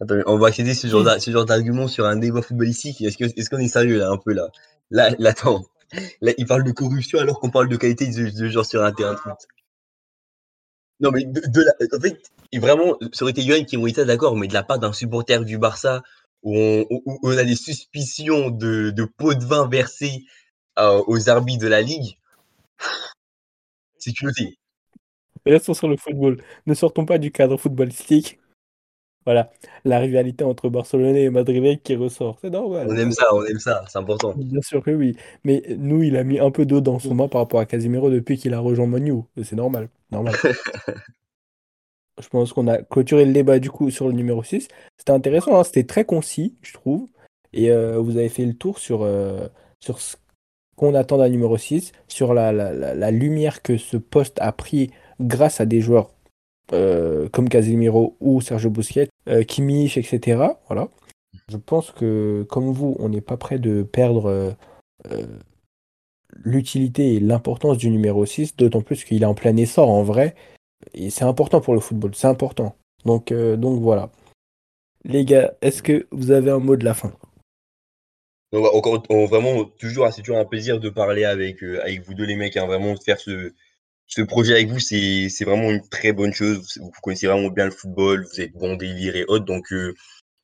Attends, 0.00 0.14
on 0.26 0.38
va 0.38 0.46
accéder 0.46 0.74
ce 0.74 0.86
genre, 0.86 1.44
d'argument 1.44 1.88
sur 1.88 2.06
un 2.06 2.16
débat 2.16 2.40
footballistique. 2.40 3.02
Est-ce 3.02 3.18
qu'on 3.50 3.58
est, 3.58 3.64
est 3.64 3.68
sérieux 3.68 3.98
là, 3.98 4.10
un 4.10 4.16
peu 4.16 4.32
là? 4.32 4.48
Là, 4.90 5.10
là, 5.18 5.30
attends. 5.30 5.64
Là, 6.20 6.32
il 6.36 6.46
parle 6.46 6.64
de 6.64 6.72
corruption 6.72 7.18
alors 7.18 7.40
qu'on 7.40 7.50
parle 7.50 7.68
de 7.68 7.76
qualité 7.76 8.06
de, 8.06 8.30
de 8.30 8.48
genre 8.48 8.66
sur 8.66 8.82
un 8.84 8.92
terrain 8.92 9.14
de 9.14 9.18
foot. 9.18 9.38
Non, 11.00 11.10
mais 11.12 11.24
de, 11.24 11.62
la, 11.62 11.72
en 11.96 12.00
fait, 12.00 12.20
vraiment, 12.58 12.96
ça 13.12 13.24
aurait 13.24 13.30
été 13.30 13.42
Yoann 13.42 13.64
qui 13.64 13.76
aurait 13.76 13.90
été 13.90 14.04
d'accord, 14.04 14.36
mais 14.36 14.48
de 14.48 14.54
la 14.54 14.64
part 14.64 14.78
d'un 14.78 14.92
supporter 14.92 15.44
du 15.44 15.58
Barça 15.58 16.02
où 16.42 16.56
on, 16.56 17.36
a 17.36 17.44
des 17.44 17.56
suspicions 17.56 18.50
de, 18.50 18.92
pots 19.16 19.34
de 19.34 19.44
vin 19.44 19.68
versés 19.68 20.24
euh, 20.78 21.02
aux 21.06 21.28
arbitres 21.28 21.62
de 21.62 21.68
la 21.68 21.82
Ligue, 21.82 22.18
c'est 23.98 24.12
culotté. 24.12 24.58
Restons 25.46 25.74
sur 25.74 25.88
le 25.88 25.96
football. 25.96 26.42
Ne 26.66 26.74
sortons 26.74 27.06
pas 27.06 27.18
du 27.18 27.30
cadre 27.30 27.56
footballistique. 27.56 28.38
Voilà, 29.28 29.50
la 29.84 29.98
rivalité 29.98 30.42
entre 30.42 30.70
Barcelonais 30.70 31.24
et 31.24 31.28
Madrid 31.28 31.82
qui 31.82 31.94
ressort. 31.96 32.38
C'est 32.40 32.48
normal. 32.48 32.86
On 32.88 32.96
aime 32.96 33.12
ça, 33.12 33.26
on 33.34 33.44
aime 33.44 33.58
ça, 33.58 33.84
c'est 33.86 33.98
important. 33.98 34.32
Bien 34.34 34.62
sûr 34.62 34.82
que 34.82 34.90
oui. 34.90 35.18
Mais 35.44 35.62
nous, 35.76 36.02
il 36.02 36.16
a 36.16 36.24
mis 36.24 36.38
un 36.38 36.50
peu 36.50 36.64
d'eau 36.64 36.80
dans 36.80 36.98
son 36.98 37.14
vin 37.14 37.28
par 37.28 37.42
rapport 37.42 37.60
à 37.60 37.66
Casimiro 37.66 38.08
depuis 38.08 38.38
qu'il 38.38 38.54
a 38.54 38.58
rejoint 38.58 38.86
Manu. 38.86 39.24
C'est 39.44 39.56
normal. 39.56 39.90
normal. 40.10 40.34
je 42.22 42.28
pense 42.30 42.54
qu'on 42.54 42.68
a 42.68 42.78
clôturé 42.78 43.26
le 43.26 43.34
débat 43.34 43.58
du 43.58 43.70
coup 43.70 43.90
sur 43.90 44.08
le 44.08 44.14
numéro 44.14 44.42
6. 44.42 44.66
C'était 44.96 45.12
intéressant, 45.12 45.60
hein. 45.60 45.64
c'était 45.64 45.84
très 45.84 46.06
concis, 46.06 46.56
je 46.62 46.72
trouve. 46.72 47.06
Et 47.52 47.70
euh, 47.70 47.98
vous 47.98 48.16
avez 48.16 48.30
fait 48.30 48.46
le 48.46 48.54
tour 48.54 48.78
sur, 48.78 49.02
euh, 49.02 49.46
sur 49.78 50.00
ce 50.00 50.16
qu'on 50.74 50.94
attend 50.94 51.18
d'un 51.18 51.28
numéro 51.28 51.58
6, 51.58 51.92
sur 52.08 52.32
la, 52.32 52.50
la, 52.50 52.72
la, 52.72 53.10
lumière 53.10 53.60
que 53.60 53.76
ce 53.76 53.98
poste 53.98 54.38
a 54.40 54.52
pris 54.52 54.90
grâce 55.20 55.60
à 55.60 55.66
des 55.66 55.82
joueurs 55.82 56.14
euh, 56.74 57.30
comme 57.30 57.48
Casemiro 57.48 58.16
ou 58.20 58.42
Sergio 58.42 58.68
Busquets, 58.68 59.08
Kimmich, 59.46 59.96
etc. 59.96 60.42
Voilà. 60.68 60.88
Je 61.48 61.56
pense 61.56 61.90
que, 61.90 62.46
comme 62.48 62.72
vous, 62.72 62.96
on 62.98 63.08
n'est 63.08 63.20
pas 63.20 63.36
prêt 63.36 63.58
de 63.58 63.82
perdre 63.82 64.56
euh, 65.10 65.26
l'utilité 66.36 67.14
et 67.14 67.20
l'importance 67.20 67.78
du 67.78 67.90
numéro 67.90 68.26
6, 68.26 68.56
d'autant 68.56 68.82
plus 68.82 69.04
qu'il 69.04 69.22
est 69.22 69.26
en 69.26 69.34
plein 69.34 69.56
essor 69.56 69.88
en 69.88 70.02
vrai. 70.02 70.34
Et 70.94 71.10
c'est 71.10 71.24
important 71.24 71.60
pour 71.60 71.74
le 71.74 71.80
football, 71.80 72.14
c'est 72.14 72.26
important. 72.26 72.76
Donc, 73.04 73.32
donc 73.32 73.80
voilà. 73.80 74.10
Les 75.04 75.24
gars, 75.24 75.54
est-ce 75.62 75.82
que 75.82 76.06
vous 76.10 76.30
avez 76.30 76.50
un 76.50 76.58
mot 76.58 76.76
de 76.76 76.84
la 76.84 76.94
fin? 76.94 77.12
Encore, 78.52 79.02
vraiment, 79.08 79.64
toujours, 79.64 80.10
c'est 80.12 80.22
toujours 80.22 80.38
un 80.38 80.44
plaisir 80.44 80.80
de 80.80 80.88
parler 80.88 81.24
avec, 81.24 81.62
avec 81.62 82.02
vous 82.02 82.14
deux, 82.14 82.24
les 82.24 82.36
mecs. 82.36 82.56
Hein, 82.56 82.66
vraiment, 82.66 82.94
de 82.94 83.02
faire 83.02 83.20
ce, 83.20 83.52
ce 84.08 84.22
projet 84.22 84.54
avec 84.54 84.68
vous, 84.68 84.80
c'est 84.80 85.44
vraiment 85.44 85.70
une 85.70 85.86
très 85.88 86.12
bonne 86.12 86.32
chose. 86.32 86.78
Vous, 86.80 86.90
connaissez 87.02 87.26
vraiment 87.26 87.50
bien 87.50 87.66
le 87.66 87.70
football, 87.70 88.24
vous 88.24 88.40
êtes 88.40 88.52
bon 88.54 88.74
délire 88.76 89.14
et 89.16 89.24
autres. 89.26 89.44
Donc, 89.44 89.70
euh, 89.72 89.94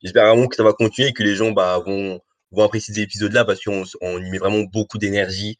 j'espère 0.03 0.27
vraiment 0.27 0.47
que 0.47 0.55
ça 0.55 0.63
va 0.63 0.73
continuer 0.73 1.09
et 1.09 1.13
que 1.13 1.23
les 1.23 1.35
gens 1.35 1.51
bah, 1.51 1.79
vont, 1.85 2.21
vont 2.51 2.63
apprécier 2.63 2.93
ces 2.93 3.01
épisodes-là 3.01 3.43
parce 3.43 3.63
qu'on 3.63 3.83
on 4.01 4.19
y 4.23 4.29
met 4.29 4.37
vraiment 4.37 4.63
beaucoup 4.63 4.99
d'énergie. 4.99 5.57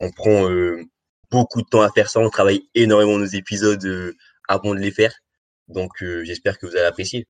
On 0.00 0.10
prend 0.12 0.50
euh, 0.50 0.82
beaucoup 1.30 1.62
de 1.62 1.66
temps 1.68 1.82
à 1.82 1.90
faire 1.90 2.10
ça. 2.10 2.20
On 2.20 2.30
travaille 2.30 2.68
énormément 2.74 3.18
nos 3.18 3.24
épisodes 3.26 3.84
euh, 3.86 4.14
avant 4.48 4.74
de 4.74 4.80
les 4.80 4.92
faire. 4.92 5.14
Donc, 5.68 5.92
j'espère 6.22 6.58
que 6.58 6.66
vous 6.66 6.76
allez 6.76 6.84
apprécier. 6.86 7.26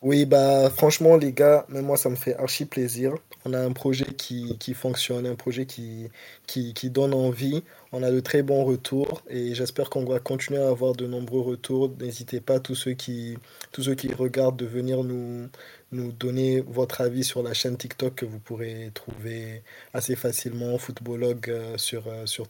Oui, 0.00 0.26
bah 0.26 0.70
franchement 0.70 1.16
les 1.16 1.32
gars, 1.32 1.66
même 1.68 1.84
moi 1.86 1.96
ça 1.96 2.08
me 2.08 2.14
fait 2.14 2.36
archi 2.36 2.64
plaisir. 2.66 3.14
On 3.44 3.52
a 3.52 3.58
un 3.60 3.72
projet 3.72 4.04
qui, 4.04 4.56
qui 4.58 4.72
fonctionne, 4.74 5.26
un 5.26 5.34
projet 5.34 5.66
qui, 5.66 6.08
qui, 6.46 6.72
qui 6.72 6.88
donne 6.90 7.12
envie. 7.14 7.64
On 7.90 8.04
a 8.04 8.10
de 8.12 8.20
très 8.20 8.44
bons 8.44 8.64
retours 8.64 9.22
et 9.28 9.54
j'espère 9.56 9.90
qu'on 9.90 10.04
va 10.04 10.20
continuer 10.20 10.60
à 10.62 10.68
avoir 10.68 10.92
de 10.94 11.06
nombreux 11.08 11.40
retours. 11.40 11.90
N'hésitez 11.98 12.40
pas, 12.40 12.60
tous 12.60 12.76
ceux 12.76 12.92
qui, 12.92 13.38
tous 13.72 13.82
ceux 13.84 13.94
qui 13.96 14.12
regardent, 14.14 14.56
de 14.58 14.66
venir 14.66 15.02
nous, 15.02 15.48
nous 15.90 16.12
donner 16.12 16.60
votre 16.60 17.00
avis 17.00 17.24
sur 17.24 17.42
la 17.42 17.52
chaîne 17.54 17.76
TikTok 17.76 18.14
que 18.14 18.26
vous 18.26 18.38
pourrez 18.38 18.92
trouver 18.94 19.62
assez 19.94 20.14
facilement, 20.14 20.78
Footballog 20.78 21.48
euh, 21.50 21.76
sur, 21.76 22.06
euh, 22.06 22.24
sur, 22.26 22.46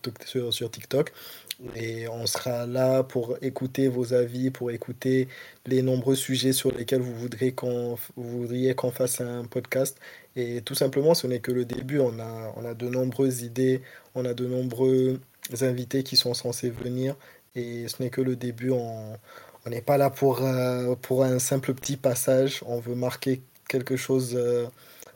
sur 0.52 0.70
TikTok. 0.70 1.12
Et 1.74 2.06
on 2.08 2.26
sera 2.26 2.66
là 2.66 3.02
pour 3.02 3.36
écouter 3.42 3.88
vos 3.88 4.14
avis, 4.14 4.50
pour 4.50 4.70
écouter 4.70 5.26
les 5.66 5.82
nombreux 5.82 6.14
sujets 6.14 6.52
sur 6.52 6.70
lesquels 6.72 7.00
vous 7.00 7.14
voudriez 8.16 8.74
qu'on 8.74 8.90
fasse 8.92 9.20
un 9.20 9.44
podcast. 9.44 9.98
Et 10.36 10.62
tout 10.62 10.76
simplement, 10.76 11.14
ce 11.14 11.26
n'est 11.26 11.40
que 11.40 11.50
le 11.50 11.64
début. 11.64 11.98
On 11.98 12.20
a, 12.20 12.52
on 12.56 12.64
a 12.64 12.74
de 12.74 12.88
nombreuses 12.88 13.42
idées, 13.42 13.82
on 14.14 14.24
a 14.24 14.34
de 14.34 14.46
nombreux 14.46 15.20
invités 15.60 16.04
qui 16.04 16.16
sont 16.16 16.32
censés 16.34 16.70
venir. 16.70 17.16
Et 17.56 17.88
ce 17.88 18.02
n'est 18.02 18.10
que 18.10 18.20
le 18.20 18.36
début. 18.36 18.70
On, 18.70 19.16
n'est 19.66 19.82
pas 19.82 19.98
là 19.98 20.08
pour, 20.10 20.42
euh, 20.42 20.94
pour 21.02 21.24
un 21.24 21.38
simple 21.40 21.74
petit 21.74 21.96
passage. 21.96 22.62
On 22.66 22.78
veut 22.78 22.94
marquer 22.94 23.42
quelque 23.68 23.96
chose 23.96 24.34
euh, 24.34 24.66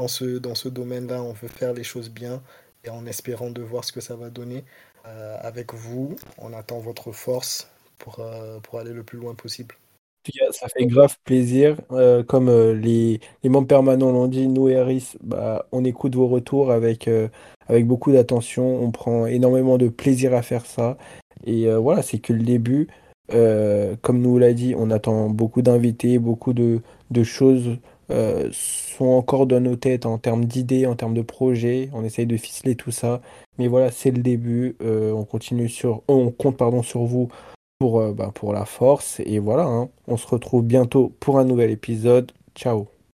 ce, 0.09 0.39
dans 0.39 0.57
ce 0.57 0.69
domaine-là. 0.69 1.23
On 1.23 1.33
veut 1.33 1.49
faire 1.49 1.73
les 1.73 1.85
choses 1.85 2.11
bien 2.11 2.43
et 2.85 2.91
en 2.91 3.07
espérant 3.07 3.51
de 3.51 3.63
voir 3.63 3.85
ce 3.85 3.93
que 3.93 4.01
ça 4.01 4.17
va 4.17 4.31
donner. 4.31 4.65
Euh, 5.07 5.37
avec 5.41 5.75
vous, 5.75 6.15
on 6.39 6.53
attend 6.53 6.79
votre 6.79 7.13
force 7.13 7.69
pour, 7.99 8.21
euh, 8.21 8.61
pour 8.61 8.79
aller 8.79 8.93
le 8.93 9.03
plus 9.03 9.19
loin 9.19 9.35
possible. 9.35 9.75
En 9.75 10.31
tout 10.31 10.39
cas, 10.39 10.53
ça 10.53 10.69
fait 10.69 10.87
grave 10.87 11.17
plaisir. 11.25 11.77
Euh, 11.91 12.23
comme 12.23 12.49
les, 12.73 13.21
les 13.43 13.49
membres 13.49 13.67
permanents 13.67 14.13
l'ont 14.13 14.29
dit, 14.29 14.47
nous 14.47 14.69
et 14.69 14.77
Harris, 14.77 15.15
bah, 15.23 15.67
on 15.73 15.85
écoute 15.85 16.15
vos 16.15 16.29
retours 16.29 16.71
avec, 16.71 17.11
avec 17.67 17.87
beaucoup 17.87 18.13
d'attention. 18.13 18.83
On 18.83 18.93
prend 18.93 19.27
énormément 19.27 19.79
de 19.79 19.89
plaisir 19.89 20.35
à 20.35 20.43
faire 20.43 20.65
ça. 20.65 20.97
Et 21.45 21.69
voilà, 21.75 22.03
c'est 22.03 22.21
que 22.21 22.33
le 22.33 22.45
début. 22.45 22.87
Comme 23.29 24.21
nous 24.21 24.39
l'a 24.39 24.53
dit, 24.53 24.75
on 24.79 24.91
attend 24.91 25.29
beaucoup 25.29 25.63
d'invités, 25.63 26.21
beaucoup 26.21 26.53
de, 26.53 26.83
de 27.11 27.25
choses 27.25 27.79
sont 28.53 29.07
encore 29.07 29.47
dans 29.47 29.61
nos 29.61 29.75
têtes 29.75 30.07
en 30.07 30.19
termes 30.19 30.45
d'idées, 30.45 30.87
en 30.87 30.95
termes 30.95 31.15
de 31.15 31.23
projets. 31.23 31.89
On 31.93 32.05
essaye 32.05 32.27
de 32.27 32.37
ficeler 32.37 32.77
tout 32.77 32.93
ça. 32.93 33.21
Mais 33.59 33.69
voilà, 33.69 33.91
c'est 33.91 34.11
le 34.11 34.23
début. 34.23 34.77
Euh, 34.83 35.13
on 35.13 35.25
continue 35.25 35.69
sur, 35.69 36.03
on 36.09 36.31
compte 36.31 36.57
pardon, 36.57 36.83
sur 36.83 37.05
vous 37.05 37.29
pour, 37.79 38.01
euh, 38.01 38.13
bah, 38.13 38.31
pour 38.35 38.53
la 38.53 38.65
force. 38.65 39.21
Et 39.21 39.39
voilà, 39.39 39.65
hein. 39.65 39.91
On 40.07 40.17
se 40.17 40.27
retrouve 40.27 40.65
bientôt 40.65 41.13
pour 41.21 41.39
un 41.39 41.45
nouvel 41.45 41.71
épisode. 41.71 42.33
Ciao. 42.55 42.92